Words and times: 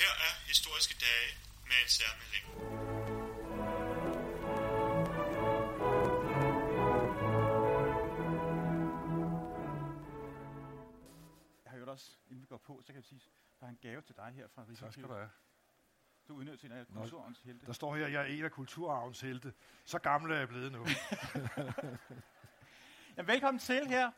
Her 0.00 0.12
er 0.26 0.32
historiske 0.48 0.94
dage 1.06 1.28
med 1.68 1.76
en 1.84 1.88
særmelding. 1.98 2.44
Jeg 11.64 11.70
har 11.70 11.78
jo 11.78 11.90
også, 11.90 12.16
inden 12.28 12.42
vi 12.42 12.46
går 12.46 12.56
på, 12.56 12.80
så 12.82 12.86
kan 12.86 12.96
jeg 12.96 13.04
sige, 13.04 13.20
der 13.60 13.66
er 13.66 13.70
en 13.70 13.78
gave 13.82 14.02
til 14.02 14.16
dig 14.16 14.32
her 14.34 14.48
fra 14.48 14.62
Tak 14.62 14.64
skal 14.64 14.70
Rigsarkivet. 14.70 15.08
du 15.08 15.14
have. 15.14 15.30
Du 16.28 16.34
er 16.34 16.38
udnævnt 16.38 16.60
til 16.60 16.70
en 16.70 16.76
af 16.76 16.84
Nå, 16.88 17.00
kulturens 17.00 17.38
helte. 17.40 17.66
Der 17.66 17.72
står 17.72 17.96
her, 17.96 18.06
at 18.06 18.12
jeg 18.12 18.22
er 18.22 18.26
en 18.26 18.44
af 18.44 18.50
kulturarvens 18.50 19.20
helte. 19.20 19.52
Så 19.84 19.98
gammel 19.98 20.32
er 20.32 20.38
jeg 20.38 20.48
blevet 20.48 20.72
nu. 20.72 20.86
Jamen, 23.18 23.28
velkommen 23.28 23.58
til 23.58 23.86
her. 23.86 24.10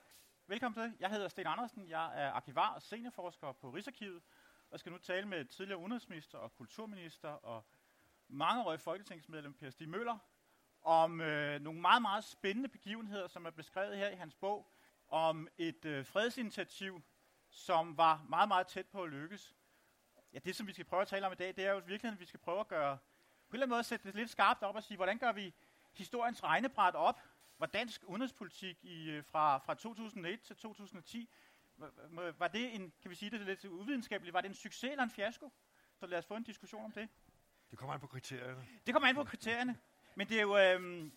Velkommen 0.47 0.83
til. 0.83 0.97
Jeg 1.01 1.11
hedder 1.11 1.29
Sten 1.29 1.47
Andersen. 1.47 1.89
Jeg 1.89 2.23
er 2.23 2.31
arkivar 2.31 2.75
og 2.75 2.83
seniorforsker 2.83 3.53
på 3.53 3.71
Rigsarkivet. 3.71 4.23
Og 4.71 4.81
skal 4.81 4.93
nu 4.93 4.99
tale 4.99 5.29
med 5.29 5.45
tidligere 5.45 5.79
udenrigsminister 5.79 6.39
og 6.39 6.55
kulturminister 6.55 7.29
og 7.29 7.65
mangeårig 8.29 8.81
folketingsmedlem 8.81 9.55
Per 9.55 9.71
Stig 9.71 9.89
Møller 9.89 10.19
om 10.83 11.21
øh, 11.21 11.61
nogle 11.61 11.81
meget, 11.81 12.03
meget 12.03 12.25
spændende 12.25 12.69
begivenheder, 12.69 13.29
som 13.29 13.47
er 13.47 13.51
beskrevet 13.51 13.97
her 13.97 14.09
i 14.09 14.15
hans 14.15 14.35
bog, 14.35 14.73
om 15.09 15.49
et 15.59 15.85
øh, 15.85 16.07
fredsinitiativ, 16.07 17.03
som 17.51 17.97
var 17.97 18.27
meget, 18.29 18.49
meget 18.49 18.67
tæt 18.67 18.87
på 18.87 19.03
at 19.03 19.11
lykkes. 19.11 19.55
Ja, 20.33 20.39
det 20.39 20.57
som 20.57 20.67
vi 20.67 20.73
skal 20.73 20.85
prøve 20.85 21.03
at 21.03 21.09
tale 21.09 21.27
om 21.27 21.33
i 21.33 21.37
dag, 21.37 21.57
det 21.57 21.67
er 21.67 21.73
jo 21.73 21.83
virkelig, 21.87 22.13
at 22.13 22.21
vi 22.21 22.27
skal 22.27 22.41
prøve 22.41 22.61
at 22.61 22.69
gøre, 22.69 22.99
på 22.99 23.03
en 23.51 23.55
eller 23.55 23.67
anden 23.67 23.75
måde 23.77 23.85
sætte 23.85 24.09
det 24.09 24.15
lidt 24.15 24.31
skarpt 24.31 24.63
op 24.63 24.77
og 24.77 24.83
sige, 24.83 24.97
hvordan 24.97 25.19
gør 25.19 25.33
vi 25.33 25.55
historiens 25.93 26.45
regnebræt 26.45 26.95
op? 26.95 27.21
Var 27.61 27.67
dansk 27.67 28.03
udenrigspolitik 28.07 28.85
i, 28.85 29.11
øh, 29.11 29.25
fra, 29.25 29.59
fra 29.59 29.75
2001 29.75 30.41
til 30.43 30.57
2010, 30.57 31.31
var- 31.77 31.93
var- 32.09 32.31
var 32.33 32.49
det 32.49 32.75
en, 32.75 32.93
kan 33.03 33.11
vi 33.11 33.15
sige 33.15 33.31
det 33.31 33.41
lidt 33.41 33.65
uvidenskabeligt, 33.65 34.35
var 34.35 34.41
det 34.41 34.49
en 34.49 34.55
succes 34.55 34.91
eller 34.91 35.03
en 35.05 35.11
fiasko? 35.11 35.53
Så 35.97 36.07
lad 36.07 36.19
os 36.19 36.27
få 36.27 36.35
en 36.37 36.43
diskussion 36.43 36.85
om 36.85 36.93
det. 36.93 37.09
Det 37.71 37.79
kommer 37.79 37.95
an 37.95 38.01
på 38.01 38.07
kriterierne. 38.07 38.67
Det 38.87 38.95
kommer 38.95 39.09
an 39.09 39.15
på 39.15 39.25
kriterierne, 39.25 39.79
men 40.17 40.29
det 40.29 40.37
er 40.37 40.43
jo, 40.43 40.59
øhm, 40.59 41.13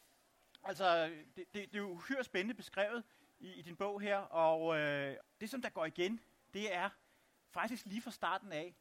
altså, 0.63 1.05
det, 1.05 1.35
det, 1.35 1.53
det 1.53 1.73
er 1.75 1.77
jo 1.77 1.89
uhyre 1.89 2.23
spændende 2.23 2.53
beskrevet 2.53 3.03
i, 3.39 3.53
i 3.53 3.61
din 3.61 3.75
bog 3.75 4.02
her, 4.02 4.17
og 4.17 4.80
øh, 4.80 5.17
det 5.41 5.50
som 5.50 5.61
der 5.61 5.69
går 5.69 5.85
igen, 5.85 6.19
det 6.53 6.75
er 6.75 6.89
faktisk 7.50 7.85
lige 7.85 8.02
fra 8.02 8.11
starten 8.11 8.52
af, 8.52 8.75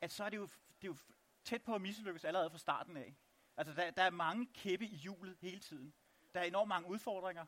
at 0.00 0.12
så 0.12 0.24
er 0.24 0.28
det 0.28 0.36
jo, 0.36 0.48
det 0.82 0.88
er 0.88 0.92
jo 0.92 0.96
tæt 1.44 1.62
på 1.62 1.74
at 1.74 1.80
mislykkes 1.80 2.24
allerede 2.24 2.50
fra 2.50 2.58
starten 2.58 2.96
af. 2.96 3.16
Altså, 3.56 3.74
der, 3.74 3.90
der 3.90 4.02
er 4.02 4.10
mange 4.10 4.46
kæppe 4.54 4.84
i 4.86 4.96
hjulet 4.96 5.36
hele 5.40 5.58
tiden. 5.60 5.94
Der 6.36 6.42
er 6.42 6.46
enormt 6.46 6.68
mange 6.68 6.88
udfordringer, 6.88 7.44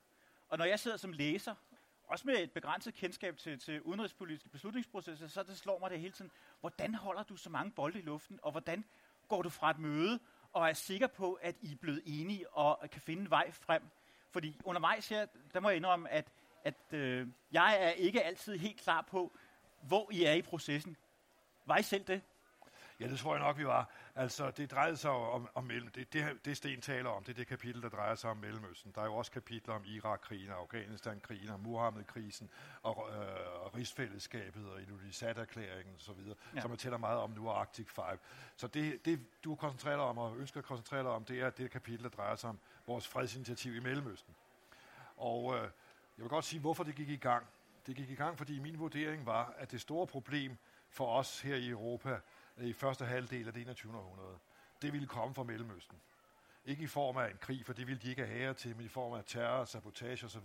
og 0.48 0.58
når 0.58 0.64
jeg 0.64 0.78
sidder 0.78 0.96
som 0.96 1.12
læser, 1.12 1.54
også 2.04 2.26
med 2.26 2.42
et 2.42 2.52
begrænset 2.52 2.94
kendskab 2.94 3.36
til, 3.36 3.58
til 3.58 3.82
udenrigspolitiske 3.82 4.48
beslutningsprocesser, 4.48 5.28
så 5.28 5.42
det 5.42 5.58
slår 5.58 5.78
mig 5.78 5.90
det 5.90 6.00
hele 6.00 6.12
tiden, 6.12 6.30
hvordan 6.60 6.94
holder 6.94 7.22
du 7.22 7.36
så 7.36 7.50
mange 7.50 7.70
bolde 7.72 7.98
i 7.98 8.02
luften, 8.02 8.38
og 8.42 8.50
hvordan 8.50 8.84
går 9.28 9.42
du 9.42 9.48
fra 9.48 9.70
et 9.70 9.78
møde 9.78 10.20
og 10.52 10.68
er 10.68 10.72
sikker 10.72 11.06
på, 11.06 11.32
at 11.32 11.56
I 11.60 11.72
er 11.72 11.76
blevet 11.76 12.02
enige 12.06 12.50
og 12.50 12.90
kan 12.90 13.00
finde 13.00 13.22
en 13.22 13.30
vej 13.30 13.50
frem. 13.50 13.82
Fordi 14.30 14.60
undervejs 14.64 15.08
her, 15.08 15.26
der 15.54 15.60
må 15.60 15.68
jeg 15.68 15.76
indrømme, 15.76 16.10
at, 16.10 16.32
at 16.64 16.92
øh, 16.92 17.28
jeg 17.52 17.76
er 17.80 17.90
ikke 17.90 18.22
altid 18.22 18.58
helt 18.58 18.80
klar 18.80 19.02
på, 19.02 19.32
hvor 19.82 20.10
I 20.12 20.24
er 20.24 20.32
i 20.32 20.42
processen. 20.42 20.96
Var 21.66 21.78
I 21.78 21.82
selv 21.82 22.04
det? 22.04 22.22
Ja, 23.00 23.08
det 23.08 23.18
tror 23.18 23.34
jeg 23.34 23.44
nok, 23.44 23.58
vi 23.58 23.66
var. 23.66 23.90
Altså, 24.14 24.50
det 24.50 24.70
drejede 24.70 24.96
sig 24.96 25.10
om, 25.10 25.48
om 25.54 25.64
mellem, 25.64 25.88
det, 25.88 26.12
det, 26.12 26.44
det 26.44 26.56
Sten 26.56 26.80
taler 26.80 27.10
om, 27.10 27.24
det 27.24 27.32
er 27.32 27.36
det 27.36 27.46
kapitel, 27.46 27.82
der 27.82 27.88
drejer 27.88 28.14
sig 28.14 28.30
om 28.30 28.36
Mellemøsten. 28.36 28.92
Der 28.94 29.00
er 29.00 29.04
jo 29.04 29.14
også 29.14 29.30
kapitler 29.30 29.74
om 29.74 29.82
Irak-krigen, 29.86 30.50
Afghanistan-krigen, 30.50 31.48
og 31.48 31.60
Muhammed-krisen, 31.60 32.50
og, 32.82 33.08
øh, 33.12 33.64
og 33.64 33.74
rigsfællesskabet, 33.74 34.70
og 34.70 34.80
Ilulissat-erklæringen 34.82 35.94
osv., 35.96 36.12
Ja. 36.26 36.34
ja. 36.54 36.60
som 36.60 36.70
jeg 36.70 36.78
tæller 36.78 36.98
meget 36.98 37.18
om 37.18 37.30
nu, 37.30 37.48
og 37.48 37.60
Arctic 37.60 37.88
5. 37.90 38.04
Så 38.56 38.66
det, 38.66 39.04
det, 39.04 39.20
du 39.44 39.54
koncentrerer 39.54 39.96
dig 39.96 40.04
om, 40.04 40.18
og 40.18 40.36
ønsker 40.36 40.58
at 40.58 40.64
koncentrere 40.64 41.02
dig 41.02 41.10
om, 41.10 41.24
det 41.24 41.40
er 41.40 41.50
det 41.50 41.70
kapitel, 41.70 42.04
der 42.04 42.10
drejer 42.10 42.36
sig 42.36 42.50
om 42.50 42.58
vores 42.86 43.08
fredsinitiativ 43.08 43.76
i 43.76 43.80
Mellemøsten. 43.80 44.34
Og 45.16 45.54
øh, 45.56 45.62
jeg 45.62 45.70
vil 46.16 46.28
godt 46.28 46.44
sige, 46.44 46.60
hvorfor 46.60 46.84
det 46.84 46.94
gik 46.94 47.08
i 47.08 47.16
gang. 47.16 47.46
Det 47.86 47.96
gik 47.96 48.10
i 48.10 48.14
gang, 48.14 48.38
fordi 48.38 48.58
min 48.58 48.78
vurdering 48.78 49.26
var, 49.26 49.54
at 49.56 49.70
det 49.70 49.80
store 49.80 50.06
problem 50.06 50.56
for 50.90 51.18
os 51.18 51.40
her 51.40 51.56
i 51.56 51.68
Europa 51.68 52.20
i 52.60 52.72
første 52.72 53.04
halvdel 53.04 53.46
af 53.46 53.52
det 53.52 53.62
21. 53.62 53.96
århundrede, 53.96 54.38
det 54.82 54.92
ville 54.92 55.06
komme 55.06 55.34
fra 55.34 55.42
Mellemøsten. 55.42 55.96
Ikke 56.64 56.82
i 56.82 56.86
form 56.86 57.16
af 57.16 57.30
en 57.30 57.36
krig, 57.40 57.66
for 57.66 57.72
det 57.72 57.86
ville 57.86 58.00
de 58.02 58.08
ikke 58.10 58.26
have 58.26 58.38
herre 58.38 58.54
til, 58.54 58.76
men 58.76 58.86
i 58.86 58.88
form 58.88 59.12
af 59.12 59.22
terror, 59.26 59.64
sabotage 59.64 60.26
osv., 60.26 60.44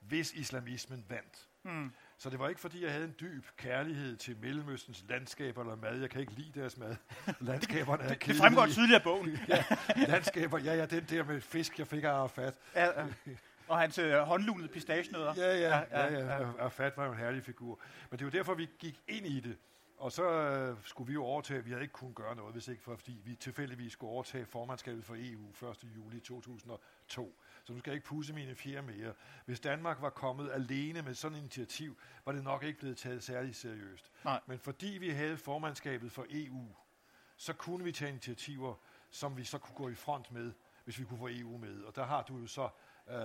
hvis 0.00 0.32
islamismen 0.32 1.04
vandt. 1.08 1.48
Hmm. 1.62 1.92
Så 2.18 2.30
det 2.30 2.38
var 2.38 2.48
ikke, 2.48 2.60
fordi 2.60 2.84
jeg 2.84 2.92
havde 2.92 3.04
en 3.04 3.14
dyb 3.20 3.44
kærlighed 3.56 4.16
til 4.16 4.36
Mellemøstens 4.36 5.04
landskaber 5.08 5.60
eller 5.60 5.76
mad. 5.76 6.00
Jeg 6.00 6.10
kan 6.10 6.20
ikke 6.20 6.32
lide 6.32 6.60
deres 6.60 6.76
mad. 6.78 6.96
Landskaberne 7.40 8.02
er 8.02 8.08
Det, 8.08 8.26
det 8.26 8.36
fremgår 8.36 8.66
tydeligt 8.66 8.96
af 8.96 9.02
bogen. 9.02 9.38
Landskaber, 10.08 10.58
ja, 10.58 10.74
ja, 10.74 10.86
den 10.86 11.04
der 11.04 11.24
med 11.24 11.40
fisk, 11.40 11.78
jeg 11.78 11.86
fik 11.86 12.04
af 12.04 12.10
Arafat. 12.10 12.54
Ja, 12.74 13.02
øh, 13.04 13.12
og 13.68 13.78
hans 13.78 13.98
øh, 13.98 14.18
håndlunede 14.18 14.68
pistagenødder. 14.68 15.34
Ja, 15.36 15.58
ja, 15.58 15.68
Ja, 15.68 15.78
ja, 15.90 16.04
ja, 16.04 16.12
ja, 16.12 16.18
ja. 16.18 16.36
ja. 16.36 16.48
Arafat 16.58 16.96
var 16.96 17.04
jo 17.04 17.12
en 17.12 17.18
herlig 17.18 17.44
figur. 17.44 17.80
Men 18.10 18.18
det 18.18 18.24
jo 18.24 18.30
derfor, 18.30 18.54
vi 18.54 18.68
gik 18.78 19.00
ind 19.08 19.26
i 19.26 19.40
det. 19.40 19.56
Og 20.02 20.12
så 20.12 20.24
øh, 20.24 20.76
skulle 20.84 21.08
vi 21.08 21.12
jo 21.12 21.24
overtage, 21.24 21.64
vi 21.64 21.70
havde 21.70 21.82
ikke 21.82 21.92
kunnet 21.92 22.14
gøre 22.14 22.36
noget, 22.36 22.52
hvis 22.52 22.68
ikke 22.68 22.82
for, 22.82 22.96
fordi 22.96 23.20
vi 23.24 23.34
tilfældigvis 23.34 23.92
skulle 23.92 24.10
overtage 24.10 24.46
formandskabet 24.46 25.04
for 25.04 25.16
EU 25.18 25.70
1. 25.70 25.86
juli 25.96 26.20
2002. 26.20 27.38
Så 27.64 27.72
nu 27.72 27.78
skal 27.78 27.90
jeg 27.90 27.94
ikke 27.94 28.06
pusse 28.06 28.32
mine 28.32 28.54
fjerde 28.54 28.86
mere. 28.86 29.12
Hvis 29.46 29.60
Danmark 29.60 30.00
var 30.00 30.10
kommet 30.10 30.50
alene 30.52 31.02
med 31.02 31.14
sådan 31.14 31.36
et 31.36 31.40
initiativ, 31.40 31.98
var 32.24 32.32
det 32.32 32.44
nok 32.44 32.62
ikke 32.62 32.78
blevet 32.78 32.96
taget 32.96 33.22
særlig 33.22 33.54
seriøst. 33.54 34.12
Nej. 34.24 34.40
Men 34.46 34.58
fordi 34.58 34.86
vi 34.86 35.10
havde 35.10 35.36
formandskabet 35.36 36.12
for 36.12 36.26
EU, 36.30 36.66
så 37.36 37.52
kunne 37.52 37.84
vi 37.84 37.92
tage 37.92 38.10
initiativer, 38.10 38.74
som 39.10 39.36
vi 39.36 39.44
så 39.44 39.58
kunne 39.58 39.76
gå 39.76 39.88
i 39.88 39.94
front 39.94 40.32
med, 40.32 40.52
hvis 40.84 40.98
vi 40.98 41.04
kunne 41.04 41.18
få 41.18 41.28
EU 41.30 41.58
med. 41.58 41.82
Og 41.82 41.96
der 41.96 42.04
har 42.04 42.22
du 42.22 42.38
jo 42.38 42.46
så, 42.46 42.68
øh, 43.08 43.16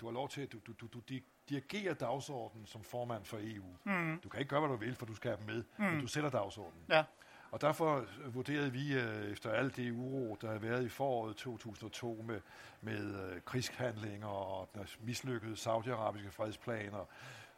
du 0.00 0.06
har 0.06 0.12
lov 0.12 0.28
til, 0.28 0.40
at 0.40 0.52
du, 0.52 0.58
du, 0.66 0.72
du, 0.80 0.86
du 0.86 0.98
di- 1.10 1.24
dirigerer 1.48 1.94
dagsordenen 1.94 2.66
som 2.66 2.84
formand 2.84 3.24
for 3.24 3.38
EU. 3.40 3.76
Mm. 3.84 4.20
Du 4.24 4.28
kan 4.28 4.40
ikke 4.40 4.50
gøre, 4.50 4.60
hvad 4.60 4.70
du 4.70 4.76
vil, 4.76 4.94
for 4.94 5.06
du 5.06 5.14
skal 5.14 5.30
have 5.30 5.38
dem 5.38 5.54
med, 5.54 5.64
mm. 5.76 5.84
men 5.84 6.00
du 6.00 6.06
sætter 6.06 6.30
dagsordenen. 6.30 6.84
Ja. 6.88 7.04
Og 7.50 7.60
derfor 7.60 7.96
øh, 8.24 8.34
vurderede 8.34 8.72
vi, 8.72 8.94
øh, 8.94 9.32
efter 9.32 9.50
alt 9.52 9.76
det 9.76 9.92
uro, 9.92 10.36
der 10.40 10.46
havde 10.46 10.62
været 10.62 10.84
i 10.84 10.88
foråret 10.88 11.36
2002 11.36 12.24
med, 12.26 12.40
med 12.80 13.30
øh, 13.32 13.40
krigshandlinger 13.42 14.28
og 14.28 14.68
den 14.74 14.86
mislykkede 15.00 15.56
saudiarabiske 15.56 16.30
fredsplaner, 16.30 17.04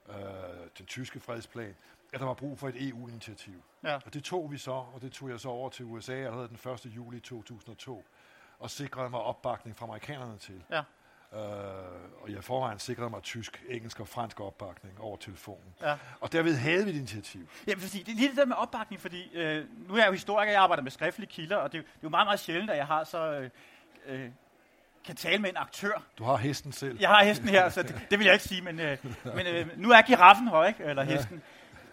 øh, 0.09 0.15
den 0.79 0.87
tyske 0.87 1.21
fredsplan, 1.21 1.75
at 2.13 2.21
der 2.21 2.27
var 2.27 2.35
brug 2.35 2.59
for 2.59 2.69
et 2.69 2.89
EU-initiativ. 2.89 3.63
Ja. 3.85 3.95
Og 3.95 4.15
det 4.15 4.25
tog 4.25 4.53
vi 4.53 4.59
så, 4.59 4.73
og 4.73 5.03
det 5.03 5.13
tog 5.13 5.31
jeg 5.31 5.41
så 5.41 5.49
over 5.49 5.71
til 5.71 5.85
USA 5.85 6.13
allerede 6.13 6.49
den 6.49 6.73
1. 6.73 6.87
juli 6.87 7.21
2002, 7.21 8.05
og 8.59 8.71
sikrede 8.71 9.11
mig 9.11 9.21
opbakning 9.21 9.77
fra 9.77 9.87
amerikanerne 9.87 10.39
til. 10.39 10.65
Ja. 10.71 10.83
Øh, 11.33 11.41
og 12.23 12.33
jeg 12.33 12.45
forvejen 12.45 12.79
sikrede 12.79 13.11
mig 13.11 13.23
tysk, 13.23 13.63
engelsk 13.69 14.01
og 14.01 14.09
fransk 14.09 14.41
opbakning 14.41 15.01
over 15.01 15.17
telefonen. 15.17 15.75
Ja. 15.83 15.97
Og 16.21 16.33
derved 16.33 16.55
havde 16.57 16.85
vi 16.85 16.91
et 16.91 16.97
initiativ. 16.97 17.49
Ja, 17.67 17.75
fordi 17.75 17.99
det 18.03 18.13
er 18.13 18.17
lige 18.17 18.29
det 18.29 18.37
der 18.37 18.45
med 18.45 18.57
opbakning, 18.57 19.01
fordi 19.03 19.35
øh, 19.37 19.65
nu 19.89 19.95
er 19.95 19.99
jeg 19.99 20.07
jo 20.07 20.13
historiker, 20.13 20.53
jeg 20.53 20.61
arbejder 20.63 20.83
med 20.83 20.91
skriftlige 20.91 21.31
kilder, 21.31 21.57
og 21.57 21.73
det, 21.73 21.79
er 21.79 21.83
jo- 21.83 21.87
det 21.87 21.95
er 21.99 22.03
jo 22.03 22.09
meget, 22.09 22.27
meget 22.27 22.41
sjældent, 22.41 22.71
at 22.71 22.77
jeg 22.77 22.87
har 22.87 23.05
så 23.05 23.33
øh, 23.33 23.51
øh, 24.07 24.31
kan 25.05 25.17
tale 25.17 25.39
med 25.43 25.51
en 25.51 25.57
aktør. 25.57 26.03
Du 26.19 26.25
har 26.25 26.37
hesten 26.37 26.73
selv. 26.73 26.99
Jeg 27.01 27.09
har 27.09 27.25
hesten 27.25 27.49
her, 27.49 27.69
så 27.69 27.83
det, 27.83 28.07
det 28.11 28.19
vil 28.19 28.25
jeg 28.25 28.35
ikke 28.35 28.45
sige, 28.45 28.63
men, 28.63 28.81
øh, 28.81 28.99
men 29.37 29.47
øh, 29.47 29.69
nu 29.79 29.91
er 29.91 30.03
giraffen 30.03 30.49
her, 30.49 30.65
ikke? 30.65 30.85
eller 30.85 31.05
Ja. 31.05 31.09
hesten. 31.17 31.43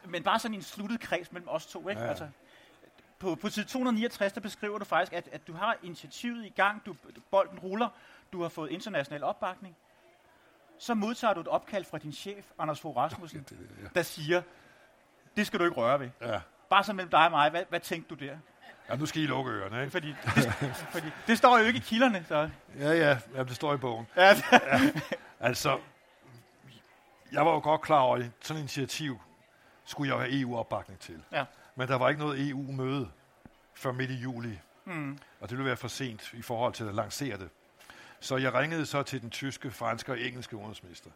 Men 0.06 0.24
bare 0.24 0.40
sådan 0.40 0.56
en 0.56 0.62
sluttet 0.62 1.00
kreds 1.00 1.32
mellem 1.32 1.50
os 1.50 1.66
to. 1.66 1.90
Ikke? 1.90 2.02
Ja. 2.02 2.08
Altså, 2.08 2.28
på, 3.20 3.36
på 3.36 3.50
side 3.50 3.66
269, 3.66 4.34
der 4.34 4.42
beskriver 4.42 4.78
du 4.80 4.86
faktisk, 4.86 5.14
at, 5.14 5.30
at 5.32 5.48
du 5.48 5.54
har 5.54 5.78
initiativet 5.84 6.46
i 6.46 6.50
gang, 6.50 6.86
du, 6.86 6.96
bolden 7.32 7.60
ruller, 7.60 7.90
du 8.34 8.42
har 8.42 8.50
fået 8.50 8.72
international 8.72 9.24
opbakning. 9.24 9.76
Så 10.80 10.94
modtager 10.94 11.34
du 11.34 11.42
et 11.42 11.48
opkald 11.48 11.86
fra 11.86 11.98
din 11.98 12.14
chef, 12.14 12.46
Anders 12.60 12.80
Fogh 12.80 12.98
Rasmussen, 12.98 13.46
Det, 13.50 13.58
ja. 13.84 13.88
der 13.96 14.02
siger, 14.02 14.42
det 15.38 15.48
skal 15.48 15.60
du 15.60 15.66
ikke 15.66 15.78
røre 15.78 16.00
ved. 16.00 16.10
Ja. 16.22 16.42
Bare 16.70 16.84
sådan 16.84 16.96
mellem 16.96 17.12
dig 17.12 17.26
og 17.26 17.32
mig, 17.32 17.50
hvad, 17.50 17.64
hvad 17.70 17.80
tænkte 17.80 18.16
du 18.16 18.26
der? 18.26 18.38
ja, 18.90 18.96
nu 18.96 19.06
skal 19.06 19.22
I 19.22 19.26
lukke 19.26 19.52
ørerne, 19.52 19.80
ikke? 19.80 19.92
Fordi 19.92 20.08
det, 20.08 20.54
fordi 20.92 21.08
det 21.28 21.38
står 21.38 21.58
jo 21.60 21.66
ikke 21.66 21.78
i 21.78 21.82
kilderne. 21.86 22.26
Så. 22.28 22.50
Ja, 22.80 22.92
ja, 22.94 23.18
ja 23.36 23.44
det 23.44 23.56
står 23.56 23.74
i 23.74 23.78
bogen. 23.78 24.08
Ja, 24.16 24.36
Altså, 25.40 25.80
jeg 27.32 27.46
var 27.46 27.52
jo 27.54 27.60
godt 27.60 27.82
klar 27.82 28.00
over, 28.00 28.18
at 28.18 28.32
sådan 28.42 28.58
et 28.58 28.62
initiativ 28.62 29.22
skulle 29.86 30.10
jeg 30.10 30.16
jo 30.16 30.20
have 30.22 30.42
EU-opbakning 30.42 31.00
til. 31.00 31.24
Ja. 31.32 31.46
Men 31.76 31.88
der 31.88 31.96
var 31.96 32.10
ikke 32.10 32.22
noget 32.22 32.50
EU-møde 32.50 33.10
før 33.74 33.92
midt 33.92 34.12
i 34.12 34.16
juli, 34.16 34.60
mm, 34.86 35.18
og 35.40 35.50
det 35.50 35.58
ville 35.58 35.68
være 35.68 35.78
for 35.78 35.88
sent 35.88 36.34
i 36.34 36.42
forhold 36.42 36.74
til 36.74 36.84
at 36.84 36.96
lancere 36.96 37.38
det. 37.38 37.50
Så 38.24 38.38
jeg 38.38 38.54
ringede 38.54 38.86
så 38.86 39.04
til 39.04 39.22
den 39.22 39.30
tyske, 39.30 39.72
franske 39.72 40.12
og 40.12 40.20
engelske 40.20 40.56
udenrigsminister, 40.56 41.10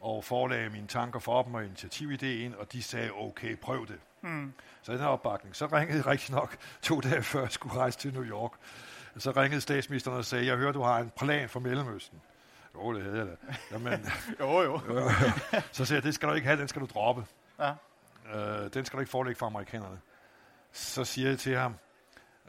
og 0.00 0.24
forelagde 0.24 0.70
mine 0.70 0.86
tanker 0.86 1.18
for 1.18 1.42
dem 1.42 1.54
og 1.54 1.64
initiativideen, 1.64 2.54
og 2.58 2.72
de 2.72 2.82
sagde, 2.82 3.10
okay, 3.12 3.56
prøv 3.56 3.86
det. 3.86 3.98
mm, 4.20 4.52
Så 4.82 4.92
den 4.92 5.00
her 5.00 5.06
opbakning. 5.06 5.56
Så 5.56 5.66
ringede 5.66 5.96
jeg 5.98 6.06
rigtig 6.06 6.34
nok 6.34 6.56
to 6.82 7.00
dage 7.00 7.22
før 7.22 7.40
jeg 7.40 7.50
skulle 7.52 7.76
rejse 7.76 7.98
til 7.98 8.12
New 8.12 8.24
York. 8.24 8.52
Så 9.18 9.30
ringede 9.30 9.60
statsministeren 9.60 10.16
og 10.16 10.24
sagde, 10.24 10.46
jeg 10.46 10.56
hører, 10.56 10.72
du 10.72 10.82
har 10.82 10.98
en 10.98 11.10
plan 11.16 11.48
for 11.48 11.60
Mellemøsten. 11.60 12.20
Jo, 12.74 12.94
det 12.94 13.02
havde 13.02 13.16
jeg 13.18 13.26
da. 13.26 13.36
Jamen, 13.72 14.06
Jo, 14.40 14.62
jo. 14.62 14.80
så 15.72 15.84
siger 15.84 15.96
jeg, 15.96 16.02
det 16.02 16.14
skal 16.14 16.28
du 16.28 16.34
ikke 16.34 16.46
have, 16.46 16.60
den 16.60 16.68
skal 16.68 16.82
du 16.82 16.86
droppe. 16.86 17.24
Ja. 17.60 17.72
Øh, 18.34 18.74
den 18.74 18.84
skal 18.84 18.96
du 18.96 19.00
ikke 19.00 19.10
forelægge 19.10 19.38
for 19.38 19.46
amerikanerne. 19.46 20.00
Så 20.72 21.04
siger 21.04 21.28
jeg 21.28 21.38
til 21.38 21.56
ham, 21.56 21.74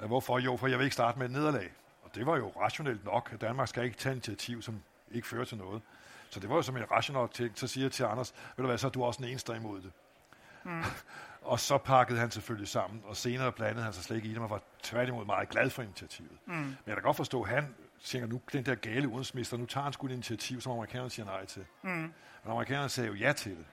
"Øh, 0.01 0.07
hvorfor? 0.07 0.39
Jo, 0.39 0.57
for 0.57 0.67
jeg 0.67 0.77
vil 0.77 0.83
ikke 0.83 0.93
starte 0.93 1.19
med 1.19 1.25
et 1.25 1.31
nederlag. 1.31 1.69
Og 2.11 2.15
det 2.15 2.25
var 2.25 2.37
jo 2.37 2.53
rationelt 2.61 3.05
nok, 3.05 3.29
at 3.33 3.41
Danmark 3.41 3.67
skal 3.67 3.83
ikke 3.83 3.97
tage 3.97 4.13
initiativ, 4.13 4.61
som 4.61 4.81
ikke 5.11 5.27
fører 5.27 5.45
til 5.45 5.57
noget. 5.57 5.81
Så 6.29 6.39
det 6.39 6.49
var 6.49 6.55
jo 6.55 6.61
som 6.61 6.77
en 6.77 6.91
rationelt 6.91 7.33
ting. 7.33 7.51
Så 7.55 7.67
siger 7.67 7.85
jeg 7.85 7.91
til 7.91 8.03
Anders, 8.03 8.33
ved 8.57 8.63
du 8.63 8.67
hvad, 8.67 8.77
så 8.77 8.87
er 8.87 8.91
du 8.91 9.03
også 9.03 9.17
den 9.17 9.29
eneste, 9.29 9.51
der 9.51 9.59
imod 9.59 9.81
det. 9.81 9.91
Mm. 10.63 10.83
og 11.51 11.59
så 11.59 11.77
pakkede 11.77 12.19
han 12.19 12.31
selvfølgelig 12.31 12.67
sammen, 12.67 13.01
og 13.05 13.17
senere 13.17 13.51
blandede 13.51 13.83
han 13.83 13.93
sig 13.93 14.03
slet 14.03 14.15
ikke 14.15 14.27
i 14.27 14.31
det, 14.31 14.41
men 14.41 14.49
var 14.49 14.61
tværtimod 14.83 15.25
meget 15.25 15.49
glad 15.49 15.69
for 15.69 15.81
initiativet. 15.81 16.37
Mm. 16.45 16.53
Men 16.53 16.77
jeg 16.87 16.95
kan 16.95 17.03
godt 17.03 17.17
forstå, 17.17 17.41
at 17.43 17.49
han 17.49 17.75
tænker 18.03 18.27
nu, 18.27 18.41
den 18.53 18.65
der 18.65 18.75
gale 18.75 19.07
udenrigsminister, 19.07 19.57
nu 19.57 19.65
tager 19.65 19.83
han 19.83 19.93
sgu 19.93 20.05
et 20.05 20.11
initiativ, 20.11 20.61
som 20.61 20.71
amerikanerne 20.71 21.09
siger 21.09 21.25
nej 21.25 21.45
til. 21.45 21.65
Mm. 21.81 21.89
Men 21.89 22.13
amerikanerne 22.45 22.89
sagde 22.89 23.07
jo 23.07 23.15
ja 23.15 23.33
til 23.33 23.51
det. 23.51 23.65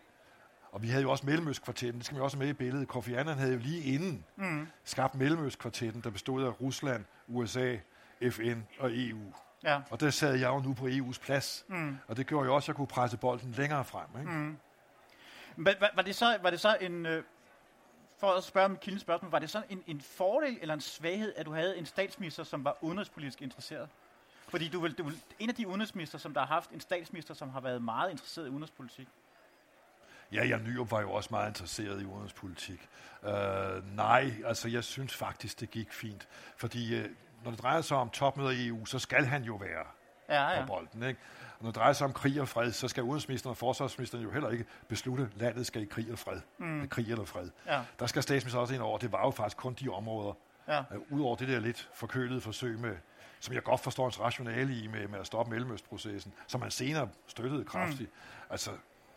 Og 0.72 0.82
vi 0.82 0.88
havde 0.88 1.02
jo 1.02 1.10
også 1.10 1.26
Mellemøstkvartetten, 1.26 1.98
det 1.98 2.06
skal 2.06 2.16
vi 2.16 2.22
også 2.22 2.38
med 2.38 2.48
i 2.48 2.52
billedet. 2.52 2.88
Kofi 2.88 3.14
Annan 3.14 3.38
havde 3.38 3.52
jo 3.52 3.58
lige 3.58 3.82
inden 3.82 4.24
mm. 4.36 4.68
skabt 4.84 5.14
Mellemøstkvartetten, 5.14 6.02
der 6.02 6.10
bestod 6.10 6.44
af 6.44 6.60
Rusland, 6.60 7.04
USA, 7.28 7.76
FN 8.30 8.62
og 8.78 8.90
EU. 8.92 9.32
Ja. 9.64 9.80
Og 9.90 10.00
der 10.00 10.10
sad 10.10 10.34
jeg 10.34 10.48
jo 10.48 10.58
nu 10.58 10.74
på 10.74 10.86
EU's 10.86 11.20
plads. 11.20 11.64
Mm. 11.68 11.98
Og 12.08 12.16
det 12.16 12.26
gjorde 12.26 12.46
jo 12.46 12.54
også, 12.54 12.64
at 12.64 12.68
jeg 12.68 12.76
kunne 12.76 12.86
presse 12.86 13.16
bolden 13.16 13.52
længere 13.52 13.84
frem. 13.84 14.20
Ikke? 14.20 14.32
Mm. 14.32 14.58
Var, 15.56 15.74
var, 15.80 15.90
var, 15.94 16.02
det 16.02 16.14
så, 16.14 16.38
var 16.42 16.50
det 16.50 16.60
så 16.60 16.76
en, 16.80 17.06
øh, 17.06 17.22
for 18.18 18.32
at 18.32 18.44
spørge 18.44 18.64
om 18.64 18.76
kildens 18.76 19.02
spørgsmål, 19.02 19.30
var 19.30 19.38
det 19.38 19.50
så 19.50 19.62
en, 19.68 19.82
en 19.86 20.00
fordel 20.00 20.58
eller 20.60 20.74
en 20.74 20.80
svaghed, 20.80 21.32
at 21.36 21.46
du 21.46 21.52
havde 21.52 21.78
en 21.78 21.86
statsminister, 21.86 22.44
som 22.44 22.64
var 22.64 22.76
udenrigspolitisk 22.80 23.42
interesseret? 23.42 23.88
Fordi 24.48 24.68
du 24.68 24.78
er 24.78 24.82
vel, 24.82 24.92
du 24.92 25.10
en 25.38 25.48
af 25.48 25.54
de 25.54 25.68
udenrigsminister, 25.68 26.18
som 26.18 26.34
der 26.34 26.40
har 26.40 26.46
haft 26.46 26.70
en 26.70 26.80
statsminister, 26.80 27.34
som 27.34 27.48
har 27.48 27.60
været 27.60 27.82
meget 27.82 28.10
interesseret 28.10 28.46
i 28.46 28.50
udenrigspolitik. 28.50 29.08
Ja, 30.32 30.44
Jan 30.44 30.64
Nyrup 30.64 30.90
var 30.90 31.00
jo 31.00 31.12
også 31.12 31.28
meget 31.30 31.48
interesseret 31.48 32.02
i 32.02 32.04
udenrigspolitik. 32.04 32.88
Uh, 33.22 33.96
nej, 33.96 34.32
altså 34.44 34.68
jeg 34.68 34.84
synes 34.84 35.14
faktisk, 35.14 35.60
det 35.60 35.70
gik 35.70 35.92
fint. 35.92 36.28
Fordi 36.56 37.00
uh, 37.00 37.06
når 37.44 37.50
det 37.50 37.62
drejer 37.62 37.80
sig 37.80 37.96
om 37.96 38.10
topmøder 38.10 38.50
i 38.50 38.66
EU, 38.66 38.84
så 38.84 38.98
skal 38.98 39.24
han 39.24 39.42
jo 39.42 39.54
være 39.54 39.84
Ja, 40.28 40.46
på 40.54 40.60
ja. 40.60 40.66
bolden. 40.66 41.02
Ikke? 41.02 41.20
Og 41.58 41.64
når 41.64 41.70
det 41.70 41.76
drejer 41.76 41.92
sig 41.92 42.04
om 42.04 42.12
krig 42.12 42.40
og 42.40 42.48
fred, 42.48 42.72
så 42.72 42.88
skal 42.88 43.02
udenrigsministeren 43.02 43.50
og 43.50 43.56
forsvarsministeren 43.56 44.24
jo 44.24 44.30
heller 44.30 44.50
ikke 44.50 44.64
beslutte, 44.88 45.28
at 45.34 45.40
landet 45.40 45.66
skal 45.66 45.82
i 45.82 45.84
krig 45.84 46.12
og 46.12 46.18
fred. 46.18 46.40
Mm. 46.58 46.88
Krig 46.88 47.10
eller 47.10 47.24
fred. 47.24 47.50
Ja. 47.66 47.80
Der 47.98 48.06
skal 48.06 48.22
statsministeren 48.22 48.60
også 48.62 48.74
ind 48.74 48.82
over. 48.82 48.98
Det 48.98 49.12
var 49.12 49.24
jo 49.24 49.30
faktisk 49.30 49.56
kun 49.56 49.74
de 49.74 49.88
områder. 49.88 50.32
Ja. 50.68 50.80
Uh, 50.80 51.12
Udover 51.12 51.36
det 51.36 51.48
der 51.48 51.60
lidt 51.60 51.88
forkølede 51.94 52.40
forsøg 52.40 52.78
med, 52.78 52.96
som 53.40 53.54
jeg 53.54 53.62
godt 53.62 53.80
forstår 53.80 54.04
hans 54.04 54.20
rationale 54.20 54.78
i 54.78 54.86
med, 54.86 55.08
med 55.08 55.18
at 55.18 55.26
stoppe 55.26 55.50
Mellemøstprocessen, 55.50 56.32
som 56.46 56.62
han 56.62 56.70
senere 56.70 57.08
støttede 57.26 57.64
kraftigt. 57.64 58.10
Mm. 58.10 58.50
Altså, 58.50 58.70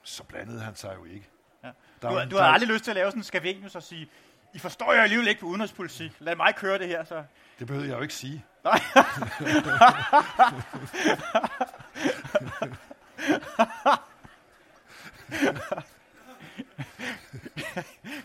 så 0.04 0.24
blandede 0.24 0.60
han 0.62 0.76
sig 0.76 0.96
jo 1.00 1.06
ikke. 1.06 1.30
Ja. 1.64 1.72
Der 2.02 2.10
Du, 2.10 2.20
jo 2.20 2.30
du 2.30 2.38
har 2.38 2.44
aldrig 2.44 2.70
lyst 2.70 2.84
til 2.84 2.92
at 2.92 2.96
lave 2.96 3.12
sådan 3.12 3.20
en 3.20 3.24
skavenius 3.24 3.76
og 3.76 3.84
sige, 3.84 4.10
I 4.53 4.59
forstår 4.59 4.94
jo 4.94 5.00
alligevel 5.00 5.27
ikke 5.27 5.42
på 5.42 5.45
udenrigspolitik. 5.45 6.12
Lad 6.19 6.36
mig 6.36 6.56
køre 6.56 6.77
det 6.80 6.88
her, 6.88 7.03
så. 7.03 7.24
Det 7.59 7.68
behøver 7.68 7.88
jeg 7.88 7.95
jo 7.98 8.01
ikke 8.01 8.13
sige. 8.13 8.45